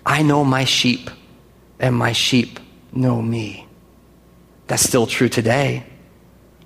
[0.04, 1.10] I know my sheep,
[1.78, 2.60] and my sheep
[2.92, 3.66] know me.
[4.66, 5.84] That's still true today.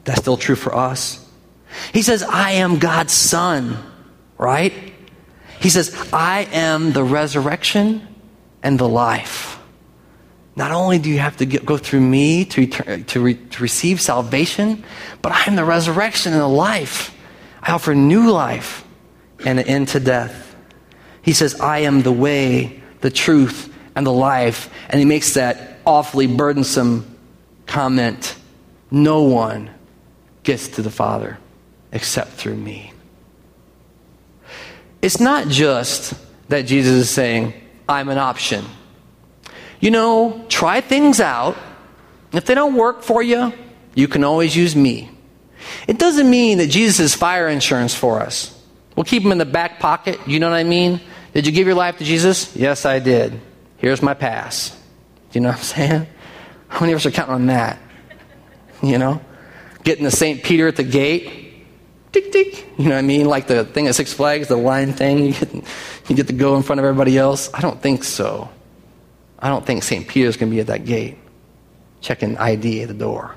[0.04, 1.26] That's still true for us.
[1.92, 3.78] He says, I am God's son,
[4.38, 4.72] right?
[5.60, 8.06] He says, I am the resurrection
[8.62, 9.58] and the life.
[10.56, 14.00] Not only do you have to get, go through me to, to, re, to receive
[14.00, 14.84] salvation,
[15.22, 17.16] but I am the resurrection and the life.
[17.62, 18.84] I offer new life
[19.44, 20.49] and an end to death.
[21.22, 24.72] He says, I am the way, the truth, and the life.
[24.88, 27.18] And he makes that awfully burdensome
[27.66, 28.36] comment
[28.90, 29.70] No one
[30.42, 31.38] gets to the Father
[31.92, 32.92] except through me.
[35.02, 36.14] It's not just
[36.48, 37.54] that Jesus is saying,
[37.88, 38.64] I'm an option.
[39.80, 41.56] You know, try things out.
[42.32, 43.52] If they don't work for you,
[43.94, 45.10] you can always use me.
[45.88, 48.59] It doesn't mean that Jesus is fire insurance for us.
[48.96, 50.20] We'll keep him in the back pocket.
[50.26, 51.00] You know what I mean?
[51.32, 52.54] Did you give your life to Jesus?
[52.56, 53.40] Yes, I did.
[53.78, 54.70] Here's my pass.
[54.70, 56.06] Do you know what I'm saying?
[56.68, 57.78] How many of us are counting on that?
[58.82, 59.20] You know?
[59.84, 60.42] Getting the St.
[60.42, 61.64] Peter at the gate.
[62.12, 62.66] Tick, tick.
[62.76, 63.26] You know what I mean?
[63.26, 65.26] Like the thing at Six Flags, the line thing.
[65.26, 65.54] You get,
[66.08, 67.50] you get to go in front of everybody else.
[67.54, 68.48] I don't think so.
[69.38, 70.06] I don't think St.
[70.06, 71.16] Peter's going to be at that gate
[72.00, 73.36] checking ID at the door.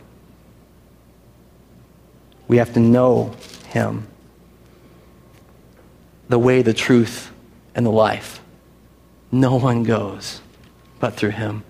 [2.47, 3.35] We have to know
[3.67, 4.07] him.
[6.29, 7.31] The way, the truth,
[7.75, 8.41] and the life.
[9.31, 10.41] No one goes
[10.99, 11.63] but through him.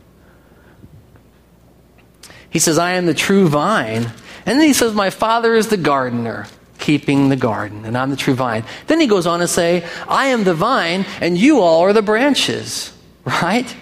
[2.51, 4.11] He says, I am the true vine.
[4.45, 6.45] And then he says, My father is the gardener,
[6.77, 8.63] keeping the garden, and I'm the true vine.
[8.85, 12.03] Then he goes on to say, I am the vine, and you all are the
[12.03, 12.91] branches.
[13.25, 13.73] Right?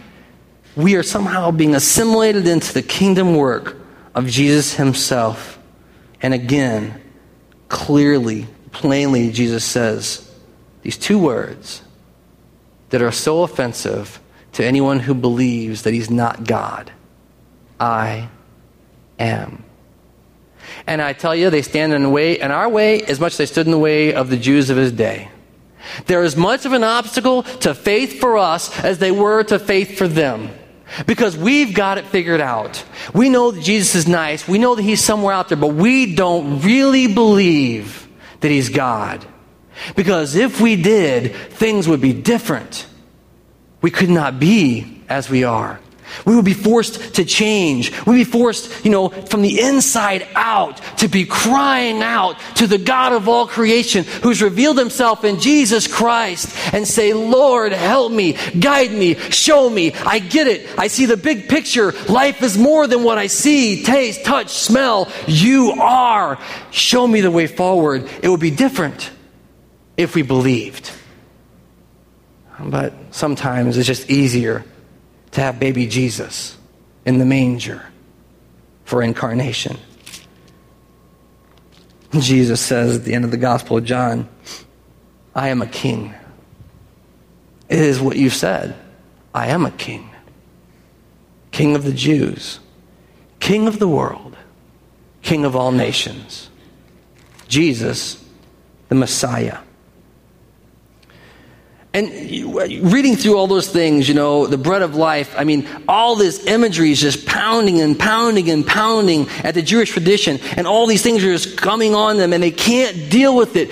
[0.76, 3.76] We are somehow being assimilated into the kingdom work
[4.14, 5.60] of Jesus himself.
[6.22, 7.02] And again,
[7.68, 10.31] clearly, plainly, Jesus says
[10.82, 11.82] these two words
[12.90, 14.20] that are so offensive
[14.54, 16.92] to anyone who believes that he's not God.
[17.80, 18.30] I
[19.18, 19.64] am.
[20.88, 23.38] And I tell you, they stand in the way, in our way, as much as
[23.38, 25.30] they stood in the way of the Jews of his day.
[26.06, 29.98] They're as much of an obstacle to faith for us as they were to faith
[29.98, 30.50] for them.
[31.06, 32.84] Because we've got it figured out.
[33.14, 34.48] We know that Jesus is nice.
[34.48, 38.08] We know that he's somewhere out there, but we don't really believe
[38.42, 39.26] that he's God.
[39.96, 42.86] Because if we did, things would be different.
[43.82, 45.80] We could not be as we are.
[46.26, 47.92] We would be forced to change.
[48.06, 52.78] We'd be forced, you know, from the inside out to be crying out to the
[52.78, 58.38] God of all creation who's revealed himself in Jesus Christ and say, Lord, help me,
[58.60, 59.94] guide me, show me.
[59.94, 60.68] I get it.
[60.78, 61.94] I see the big picture.
[62.10, 65.12] Life is more than what I see, taste, touch, smell.
[65.28, 66.40] You are.
[66.72, 68.10] Show me the way forward.
[68.22, 69.12] It would be different
[70.02, 70.92] if we believed.
[72.60, 74.64] But sometimes it's just easier
[75.32, 76.58] to have baby Jesus
[77.06, 77.84] in the manger
[78.86, 79.78] for incarnation.
[82.20, 84.28] Jesus says at the end of the Gospel of John,
[85.34, 86.14] I am a king.
[87.70, 88.76] It is what you said.
[89.34, 90.10] I am a king.
[91.52, 92.60] King of the Jews,
[93.40, 94.36] king of the world,
[95.22, 96.50] king of all nations.
[97.48, 98.24] Jesus,
[98.90, 99.58] the Messiah.
[101.94, 102.10] And
[102.90, 106.46] reading through all those things, you know, the bread of life, I mean, all this
[106.46, 110.40] imagery is just pounding and pounding and pounding at the Jewish tradition.
[110.56, 113.72] And all these things are just coming on them and they can't deal with it.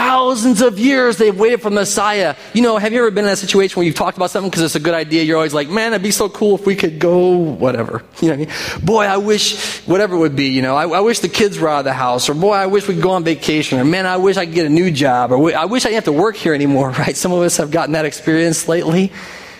[0.00, 2.34] Thousands of years they've waited for Messiah.
[2.54, 4.62] You know, have you ever been in a situation where you've talked about something because
[4.62, 5.24] it's a good idea?
[5.24, 8.02] You're always like, man, it'd be so cool if we could go, whatever.
[8.22, 8.84] You know what I mean?
[8.84, 11.68] Boy, I wish, whatever it would be, you know, I, I wish the kids were
[11.68, 14.06] out of the house, or boy, I wish we could go on vacation, or man,
[14.06, 16.18] I wish I could get a new job, or I wish I didn't have to
[16.18, 17.14] work here anymore, right?
[17.14, 19.12] Some of us have gotten that experience lately.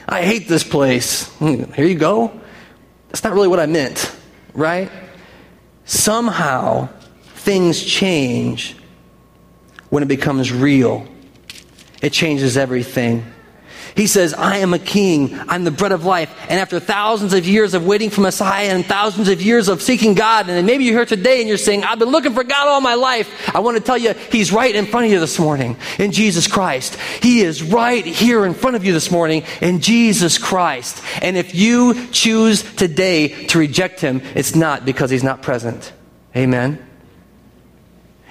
[0.09, 1.29] I hate this place.
[1.35, 2.33] Hmm, here you go.
[3.09, 4.11] That's not really what I meant,
[4.55, 4.91] right?
[5.85, 6.89] Somehow,
[7.35, 8.80] things change
[9.91, 11.07] when it becomes real.
[12.01, 13.31] It changes everything.
[13.97, 15.39] He says, I am a king.
[15.49, 16.35] I'm the bread of life.
[16.49, 20.15] And after thousands of years of waiting for Messiah and thousands of years of seeking
[20.15, 22.81] God, and maybe you're here today and you're saying, I've been looking for God all
[22.81, 23.55] my life.
[23.55, 26.47] I want to tell you, He's right in front of you this morning in Jesus
[26.47, 26.97] Christ.
[27.23, 31.03] He is right here in front of you this morning in Jesus Christ.
[31.21, 35.93] And if you choose today to reject Him, it's not because He's not present.
[36.37, 36.90] Amen.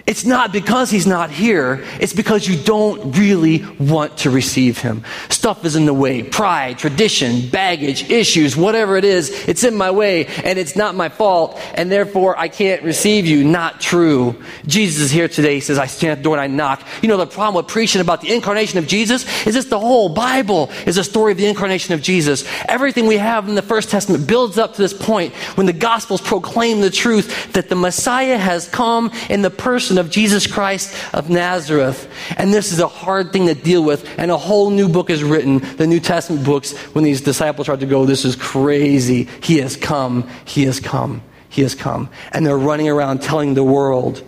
[0.10, 5.04] It's not because he's not here, it's because you don't really want to receive him.
[5.30, 9.92] Stuff is in the way pride, tradition, baggage, issues, whatever it is, it's in my
[9.92, 13.44] way, and it's not my fault, and therefore I can't receive you.
[13.44, 14.42] Not true.
[14.66, 15.54] Jesus is here today.
[15.54, 16.82] He says, I stand at the door and I knock.
[17.04, 20.10] You know, the problem with preaching about the incarnation of Jesus is this the whole
[20.10, 22.50] Bible is a story of the incarnation of Jesus.
[22.68, 26.20] Everything we have in the First Testament builds up to this point when the Gospels
[26.20, 31.30] proclaim the truth that the Messiah has come in the person of Jesus Christ of
[31.30, 32.10] Nazareth.
[32.38, 34.18] And this is a hard thing to deal with.
[34.18, 37.82] And a whole new book is written, the New Testament books, when these disciples start
[37.82, 39.28] to go, This is crazy.
[39.44, 40.30] He has come.
[40.46, 41.22] He has come.
[41.50, 42.10] He has come.
[42.32, 44.24] And they're running around telling the world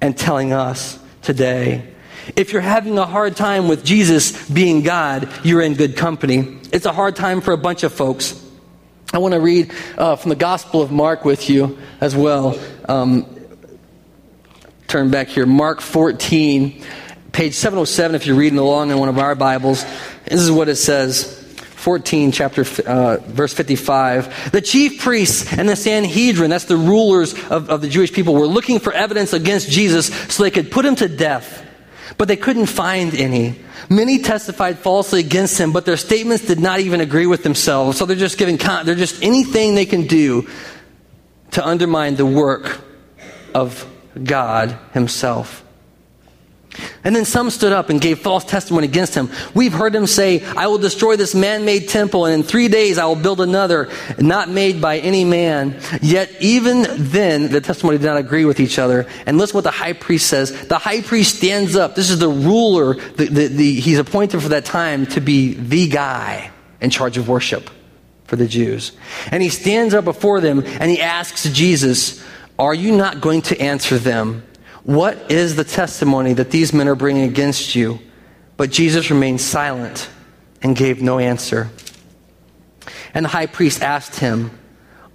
[0.00, 1.90] and telling us today.
[2.36, 6.58] If you're having a hard time with Jesus being God, you're in good company.
[6.72, 8.40] It's a hard time for a bunch of folks.
[9.12, 12.58] I want to read uh, from the Gospel of Mark with you as well.
[12.88, 13.33] Um,
[14.94, 15.44] turn back here.
[15.44, 16.80] Mark 14,
[17.32, 19.84] page 707, if you're reading along in one of our Bibles.
[20.24, 21.24] This is what it says.
[21.58, 24.52] 14, chapter, uh, verse 55.
[24.52, 28.46] The chief priests and the Sanhedrin, that's the rulers of, of the Jewish people, were
[28.46, 31.66] looking for evidence against Jesus so they could put him to death.
[32.16, 33.56] But they couldn't find any.
[33.90, 37.98] Many testified falsely against him, but their statements did not even agree with themselves.
[37.98, 40.48] So they're just giving, con- they're just anything they can do
[41.50, 42.80] to undermine the work
[43.56, 43.90] of
[44.22, 45.64] God Himself.
[47.04, 49.30] And then some stood up and gave false testimony against him.
[49.54, 52.98] We've heard him say, I will destroy this man made temple, and in three days
[52.98, 55.80] I will build another, not made by any man.
[56.02, 59.06] Yet even then, the testimony did not agree with each other.
[59.26, 60.66] And listen what the high priest says.
[60.66, 61.94] The high priest stands up.
[61.94, 62.94] This is the ruler.
[62.94, 66.50] The, the, the, he's appointed for that time to be the guy
[66.80, 67.70] in charge of worship
[68.24, 68.92] for the Jews.
[69.30, 72.24] And he stands up before them and he asks Jesus,
[72.58, 74.44] are you not going to answer them?
[74.84, 77.98] What is the testimony that these men are bringing against you?
[78.56, 80.08] But Jesus remained silent
[80.62, 81.70] and gave no answer.
[83.12, 84.50] And the high priest asked him,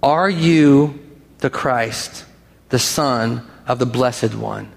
[0.02, 0.98] Are you
[1.38, 2.24] the Christ,
[2.68, 4.70] the Son of the Blessed One?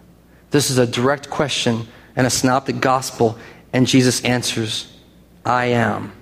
[0.52, 3.38] This is a direct question in a synoptic gospel,
[3.74, 4.92] and Jesus answers,
[5.46, 6.14] I am.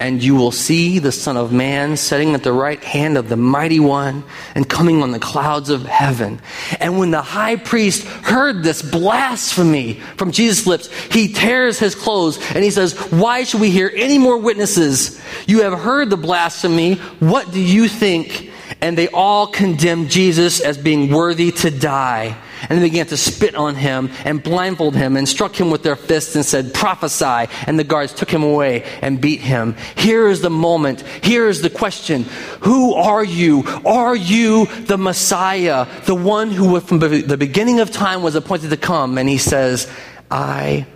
[0.00, 3.36] And you will see the Son of Man sitting at the right hand of the
[3.36, 4.24] Mighty One
[4.54, 6.40] and coming on the clouds of heaven.
[6.80, 12.38] And when the high priest heard this blasphemy from Jesus' lips, he tears his clothes
[12.54, 15.22] and he says, Why should we hear any more witnesses?
[15.46, 16.94] You have heard the blasphemy.
[17.20, 18.50] What do you think?
[18.80, 22.36] And they all condemned Jesus as being worthy to die.
[22.68, 25.96] And they began to spit on him and blindfold him and struck him with their
[25.96, 27.52] fists and said, Prophesy.
[27.66, 29.76] And the guards took him away and beat him.
[29.96, 31.02] Here is the moment.
[31.22, 32.22] Here is the question
[32.60, 33.64] Who are you?
[33.84, 38.76] Are you the Messiah, the one who from the beginning of time was appointed to
[38.76, 39.18] come?
[39.18, 39.90] And he says,
[40.30, 40.86] I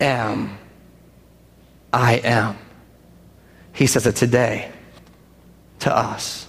[0.00, 0.58] am.
[1.92, 2.58] I am.
[3.72, 4.70] He says it today
[5.80, 6.43] to us.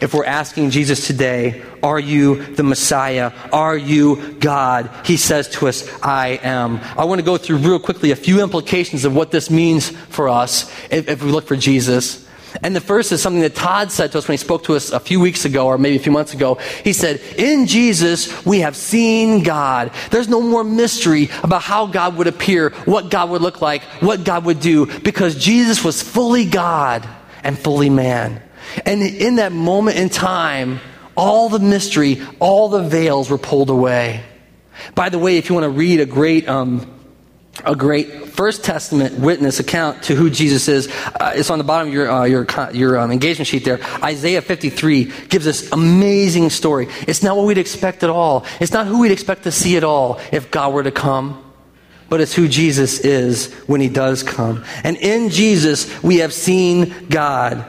[0.00, 3.32] If we're asking Jesus today, Are you the Messiah?
[3.52, 4.90] Are you God?
[5.04, 6.80] He says to us, I am.
[6.96, 10.28] I want to go through real quickly a few implications of what this means for
[10.28, 12.26] us if, if we look for Jesus.
[12.62, 14.90] And the first is something that Todd said to us when he spoke to us
[14.90, 16.54] a few weeks ago, or maybe a few months ago.
[16.82, 19.92] He said, In Jesus, we have seen God.
[20.10, 24.24] There's no more mystery about how God would appear, what God would look like, what
[24.24, 27.08] God would do, because Jesus was fully God
[27.44, 28.42] and fully man.
[28.84, 30.80] And in that moment in time,
[31.16, 34.22] all the mystery, all the veils were pulled away.
[34.94, 36.86] By the way, if you want to read a great, um,
[37.64, 41.88] a great First Testament witness account to who Jesus is, uh, it's on the bottom
[41.88, 43.80] of your, uh, your, your um, engagement sheet there.
[44.02, 46.88] Isaiah 53 gives this amazing story.
[47.08, 48.46] It's not what we'd expect at all.
[48.60, 51.44] It's not who we'd expect to see at all if God were to come
[52.08, 54.64] but it's who Jesus is when he does come.
[54.82, 57.66] And in Jesus, we have seen God.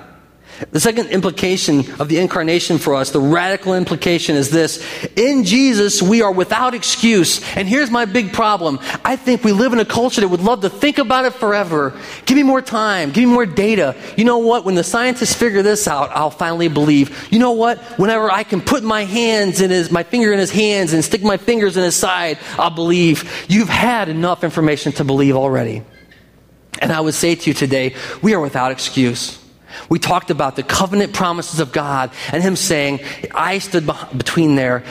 [0.72, 4.84] The second implication of the incarnation for us, the radical implication is this.
[5.16, 7.41] In Jesus, we are without excuse.
[7.55, 8.80] And here's my big problem.
[9.05, 11.97] I think we live in a culture that would love to think about it forever.
[12.26, 13.12] Give me more time.
[13.12, 13.95] Give me more data.
[14.18, 14.66] You know what?
[14.66, 17.28] When the scientists figure this out, I'll finally believe.
[17.32, 17.80] You know what?
[17.97, 21.24] Whenever I can put my hands in his, my finger in his hands and stick
[21.24, 23.45] my fingers in his side, I'll believe.
[23.47, 25.84] You've had enough information to believe already.
[26.82, 29.38] And I would say to you today, we are without excuse.
[29.88, 32.99] We talked about the covenant promises of God and Him saying,
[33.34, 34.84] I stood between there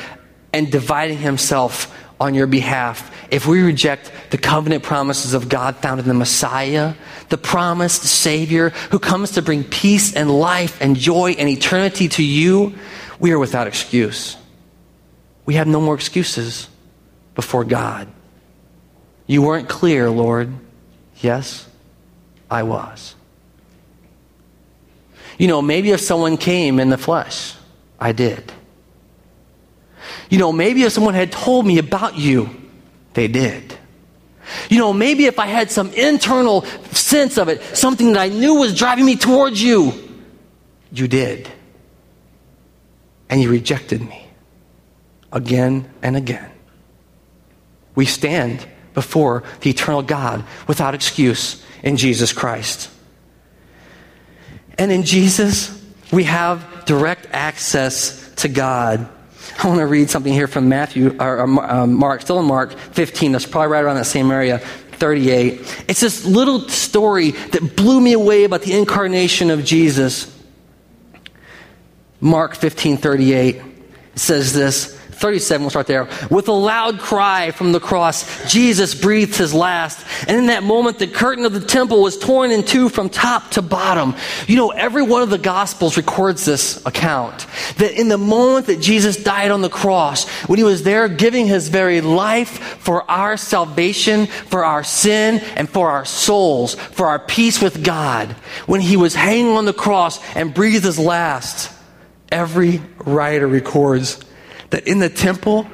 [0.53, 3.15] and dividing Himself on your behalf.
[3.31, 6.95] If we reject the covenant promises of God found in the Messiah,
[7.29, 12.23] the promised Savior who comes to bring peace and life and joy and eternity to
[12.23, 12.75] you,
[13.21, 14.37] we are without excuse.
[15.45, 16.69] We have no more excuses
[17.35, 18.09] before God.
[19.27, 20.53] You weren't clear, Lord.
[21.21, 21.69] Yes,
[22.51, 23.15] I was.
[25.39, 27.55] You know, maybe if someone came in the flesh,
[27.99, 28.53] I did.
[30.29, 32.51] You know, maybe if someone had told me about you,
[33.15, 33.75] they did.
[34.69, 36.63] You know, maybe if I had some internal
[36.93, 39.93] sense of it, something that I knew was driving me towards you,
[40.91, 41.49] you did.
[43.31, 44.27] And you rejected me
[45.33, 46.51] again and again.
[47.95, 52.91] We stand before the eternal God without excuse in Jesus Christ.
[54.79, 55.75] And in Jesus,
[56.13, 59.09] we have direct access to God.
[59.63, 63.33] I want to read something here from Matthew, or, uh, Mark, still in Mark 15.
[63.33, 65.85] That's probably right around that same area, 38.
[65.89, 70.33] It's this little story that blew me away about the incarnation of Jesus.
[72.21, 73.57] Mark 15, 38.
[73.57, 73.63] It
[74.15, 76.09] says this 37, we'll start there.
[76.31, 80.07] With a loud cry from the cross, Jesus breathed his last.
[80.29, 83.51] And in that moment, the curtain of the temple was torn in two from top
[83.53, 84.15] to bottom.
[84.47, 87.47] You know, every one of the Gospels records this account.
[87.79, 91.49] That in the moment that Jesus died on the cross, when he was there giving
[91.49, 97.19] his very life for our salvation, for our sin, and for our souls, for our
[97.19, 98.29] peace with God,
[98.67, 101.73] when he was hanging on the cross and breathed his last,
[102.31, 104.25] every writer records
[104.71, 105.67] that in the temple,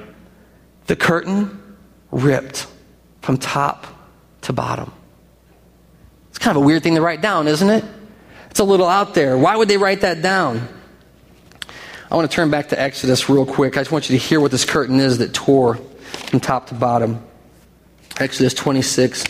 [0.87, 1.77] the curtain
[2.11, 2.67] ripped
[3.23, 3.87] from top
[4.43, 4.93] to bottom.
[6.31, 7.85] It's kind of a weird thing to write down, isn't it?
[8.51, 9.37] It's a little out there.
[9.37, 10.69] Why would they write that down?
[12.11, 13.77] I want to turn back to Exodus real quick.
[13.77, 16.75] I just want you to hear what this curtain is that tore from top to
[16.75, 17.25] bottom.
[18.21, 19.25] Exodus 26.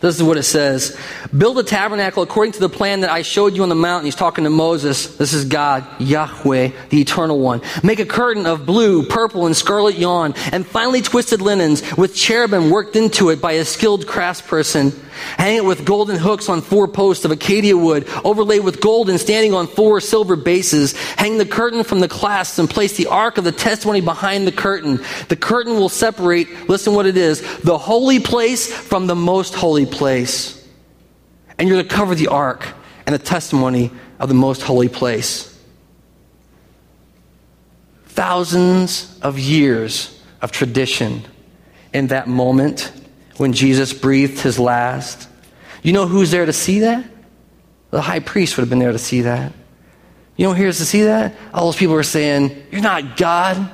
[0.00, 0.96] This is what it says
[1.36, 4.04] Build a tabernacle according to the plan that I showed you on the mountain.
[4.06, 5.16] He's talking to Moses.
[5.16, 7.60] This is God, Yahweh, the eternal one.
[7.82, 12.70] Make a curtain of blue, purple, and scarlet yarn, and finely twisted linens with cherubim
[12.70, 14.96] worked into it by a skilled craftsperson.
[15.36, 19.20] Hang it with golden hooks on four posts of acacia wood, overlaid with gold and
[19.20, 20.92] standing on four silver bases.
[21.16, 24.52] Hang the curtain from the clasps and place the ark of the testimony behind the
[24.52, 25.00] curtain.
[25.28, 29.86] The curtain will separate, listen what it is, the holy place from the most holy
[29.86, 30.66] place.
[31.58, 32.68] And you're to cover the ark
[33.06, 35.58] and the testimony of the most holy place.
[38.06, 41.24] Thousands of years of tradition
[41.92, 42.92] in that moment
[43.38, 45.28] when Jesus breathed his last.
[45.82, 47.04] You know who's there to see that?
[47.90, 49.52] The high priest would have been there to see that.
[50.36, 51.34] You know who's to see that?
[51.54, 53.70] All those people are saying, You're not God.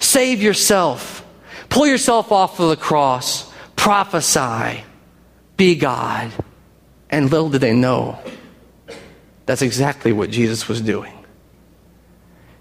[0.00, 1.24] Save yourself.
[1.68, 3.50] Pull yourself off of the cross.
[3.76, 4.84] Prophesy.
[5.56, 6.32] Be God.
[7.08, 8.18] And little did they know,
[9.46, 11.12] that's exactly what Jesus was doing.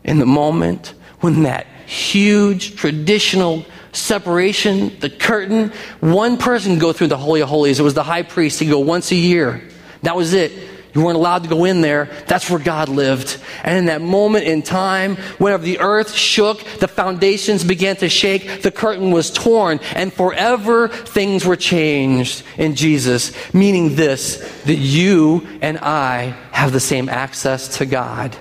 [0.03, 7.17] In the moment when that huge traditional separation, the curtain, one person go through the
[7.17, 7.79] Holy of Holies.
[7.79, 8.59] It was the high priest.
[8.59, 9.61] He'd go once a year.
[10.03, 10.51] That was it.
[10.93, 12.09] You weren't allowed to go in there.
[12.27, 13.39] That's where God lived.
[13.63, 18.61] And in that moment in time, whenever the earth shook, the foundations began to shake,
[18.61, 23.31] the curtain was torn, and forever things were changed in Jesus.
[23.53, 28.35] Meaning this, that you and I have the same access to God.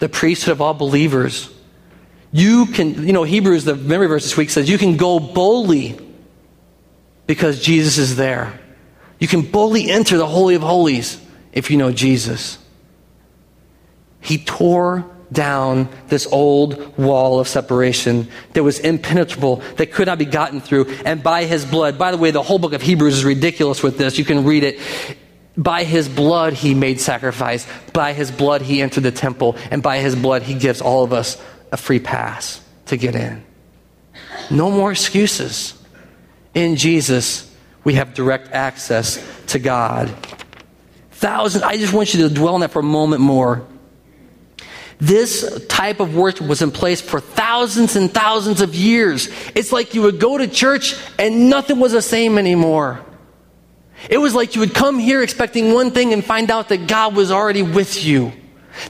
[0.00, 1.48] The priesthood of all believers.
[2.30, 5.98] You can, you know, Hebrews, the memory verse this week says, you can go boldly
[7.26, 8.58] because Jesus is there.
[9.18, 11.20] You can boldly enter the Holy of Holies
[11.52, 12.58] if you know Jesus.
[14.20, 20.24] He tore down this old wall of separation that was impenetrable, that could not be
[20.24, 21.98] gotten through, and by his blood.
[21.98, 24.18] By the way, the whole book of Hebrews is ridiculous with this.
[24.18, 24.80] You can read it.
[25.56, 27.66] By his blood, he made sacrifice.
[27.92, 29.56] By his blood, he entered the temple.
[29.70, 31.36] And by his blood, he gives all of us
[31.72, 33.44] a free pass to get in.
[34.50, 35.74] No more excuses.
[36.54, 37.54] In Jesus,
[37.84, 40.12] we have direct access to God.
[41.12, 43.66] Thousands, I just want you to dwell on that for a moment more.
[44.98, 49.28] This type of worship was in place for thousands and thousands of years.
[49.54, 53.04] It's like you would go to church and nothing was the same anymore.
[54.10, 57.14] It was like you would come here expecting one thing and find out that God
[57.14, 58.32] was already with you.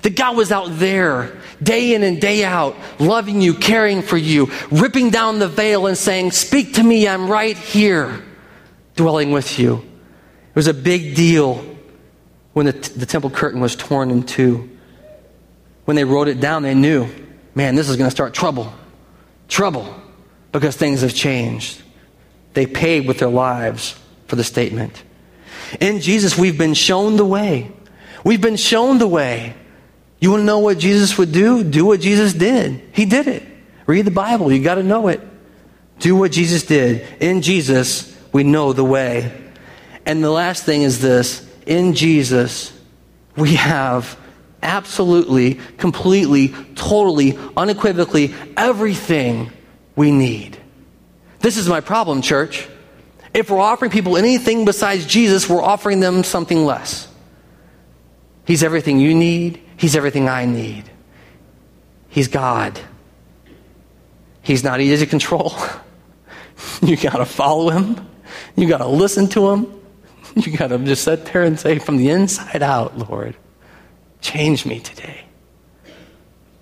[0.02, 4.50] That God was out there, day in and day out, loving you, caring for you,
[4.70, 8.22] ripping down the veil and saying, Speak to me, I'm right here
[8.96, 9.76] dwelling with you.
[9.76, 11.64] It was a big deal
[12.52, 14.68] when the, the temple curtain was torn in two.
[15.84, 17.08] When they wrote it down, they knew,
[17.54, 18.72] man, this is going to start trouble.
[19.46, 19.94] Trouble.
[20.52, 21.80] Because things have changed.
[22.54, 25.02] They paid with their lives for the statement.
[25.80, 27.70] In Jesus, we've been shown the way.
[28.24, 29.54] We've been shown the way.
[30.20, 31.62] You want to know what Jesus would do?
[31.62, 32.82] Do what Jesus did.
[32.92, 33.42] He did it.
[33.86, 34.52] Read the Bible.
[34.52, 35.20] You got to know it.
[36.00, 37.06] Do what Jesus did.
[37.20, 39.32] In Jesus, we know the way.
[40.04, 42.72] And the last thing is this in Jesus,
[43.36, 44.18] we have
[44.62, 49.52] absolutely, completely, totally, unequivocally everything
[49.94, 50.56] we need.
[51.40, 52.68] This is my problem, church.
[53.34, 57.06] If we're offering people anything besides Jesus, we're offering them something less.
[58.48, 60.90] He's everything you need, He's everything I need.
[62.08, 62.80] He's God.
[64.40, 65.52] He's not easy to control.
[66.82, 68.08] you got to follow Him.
[68.56, 69.74] You got to listen to him.
[70.34, 73.34] You got to just sit there and say, from the inside out, Lord,
[74.20, 75.24] change me today.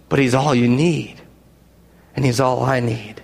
[0.08, 1.20] But he's all you need,
[2.14, 3.22] and he's all I need.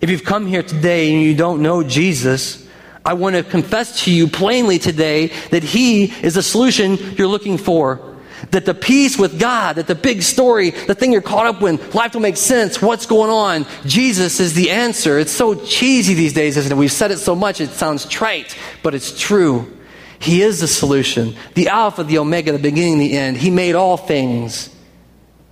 [0.00, 2.63] If you've come here today and you don't know Jesus,
[3.04, 7.58] I want to confess to you plainly today that he is the solution you're looking
[7.58, 8.14] for
[8.50, 11.76] that the peace with God, that the big story, the thing you're caught up in,
[11.92, 13.66] life don't make sense, what's going on?
[13.86, 15.18] Jesus is the answer.
[15.18, 16.76] It's so cheesy these days, isn't it?
[16.76, 19.76] We've said it so much, it sounds trite, but it's true.
[20.18, 23.36] He is the solution, the Alpha, the Omega, the beginning, the end.
[23.36, 24.74] He made all things,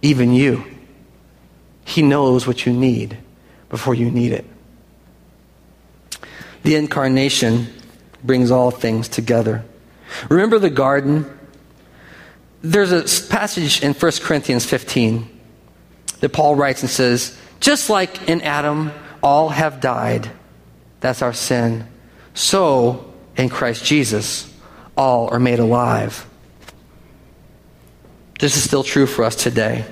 [0.00, 0.64] even you.
[1.84, 3.18] He knows what you need
[3.68, 4.46] before you need it.
[6.62, 7.66] The incarnation
[8.22, 9.64] brings all things together.
[10.28, 11.26] Remember the garden?
[12.62, 15.28] there's a passage in 1 Corinthians 15
[16.20, 18.92] that Paul writes and says, Just like in Adam,
[19.22, 20.30] all have died.
[21.00, 21.86] That's our sin.
[22.34, 24.52] So, in Christ Jesus,
[24.96, 26.26] all are made alive.
[28.38, 29.84] This is still true for us today.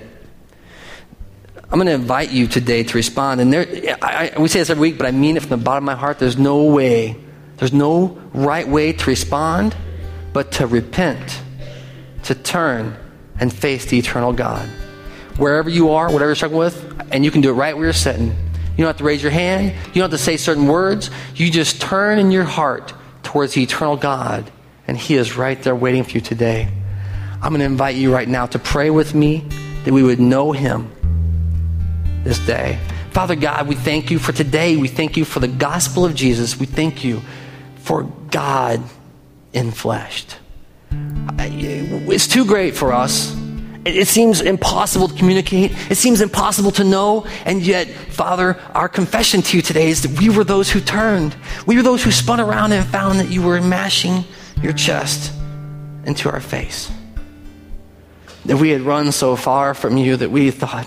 [1.72, 3.40] I'm going to invite you today to respond.
[3.40, 5.64] And there, I, I, we say this every week, but I mean it from the
[5.64, 6.18] bottom of my heart.
[6.18, 7.16] There's no way,
[7.58, 9.76] there's no right way to respond
[10.32, 11.42] but to repent
[12.24, 12.96] to turn
[13.38, 14.68] and face the eternal God.
[15.36, 17.92] Wherever you are, whatever you're struggling with, and you can do it right where you're
[17.92, 18.26] sitting.
[18.26, 19.72] You don't have to raise your hand.
[19.88, 21.08] You don't have to say certain words.
[21.36, 22.92] You just turn in your heart
[23.22, 24.50] towards the eternal God,
[24.88, 26.68] and He is right there waiting for you today.
[27.42, 29.46] I'm going to invite you right now to pray with me
[29.84, 30.90] that we would know Him
[32.24, 32.78] this day.
[33.10, 34.76] Father God, we thank you for today.
[34.76, 36.58] We thank you for the gospel of Jesus.
[36.58, 37.22] We thank you
[37.76, 38.82] for God
[39.52, 40.36] infleshed.
[41.38, 43.36] It's too great for us.
[43.84, 45.72] It seems impossible to communicate.
[45.90, 47.26] It seems impossible to know.
[47.46, 51.34] And yet, Father, our confession to you today is that we were those who turned.
[51.66, 54.24] We were those who spun around and found that you were mashing
[54.62, 55.32] your chest
[56.04, 56.90] into our face.
[58.44, 60.86] That we had run so far from you that we thought,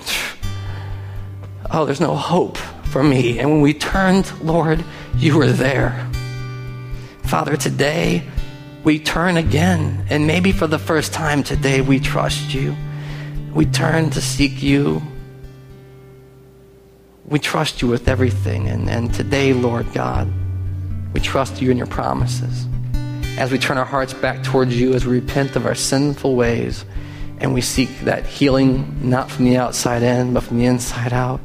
[1.74, 3.40] oh, there's no hope for me.
[3.40, 4.84] And when we turned, Lord,
[5.16, 6.08] you were there.
[7.24, 8.24] Father, today
[8.84, 10.06] we turn again.
[10.10, 12.76] And maybe for the first time today, we trust you.
[13.54, 15.02] We turn to seek you.
[17.26, 18.68] We trust you with everything.
[18.68, 20.32] And, and today, Lord God,
[21.14, 22.68] we trust you in your promises.
[23.38, 26.86] As we turn our hearts back towards you, as we repent of our sinful ways,
[27.40, 31.42] and we seek that healing not from the outside in, but from the inside out.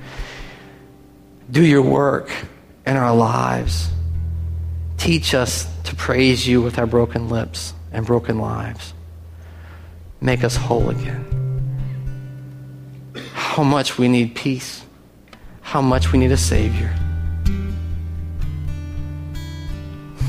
[1.51, 2.31] Do your work
[2.87, 3.91] in our lives.
[4.99, 8.93] Teach us to praise you with our broken lips and broken lives.
[10.21, 11.25] Make us whole again.
[13.33, 14.85] How much we need peace.
[15.63, 16.95] How much we need a Savior.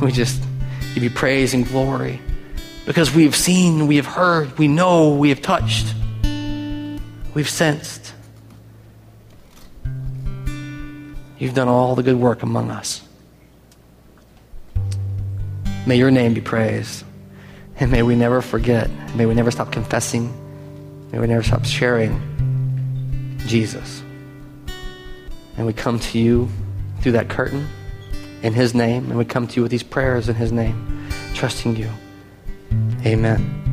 [0.02, 0.42] We just
[0.94, 2.22] give you praise and glory
[2.86, 5.94] because we have seen, we have heard, we know, we have touched,
[7.34, 7.99] we've sensed.
[11.40, 13.02] You've done all the good work among us.
[15.88, 17.06] May your name be praised.
[17.80, 18.90] And may we never forget.
[19.16, 20.34] May we never stop confessing.
[21.12, 22.22] May we never stop sharing
[23.48, 24.04] Jesus.
[25.58, 26.50] And we come to you
[27.02, 27.68] through that curtain
[28.44, 29.10] in His name.
[29.10, 31.90] And we come to you with these prayers in His name, trusting you.
[33.06, 33.69] Amen.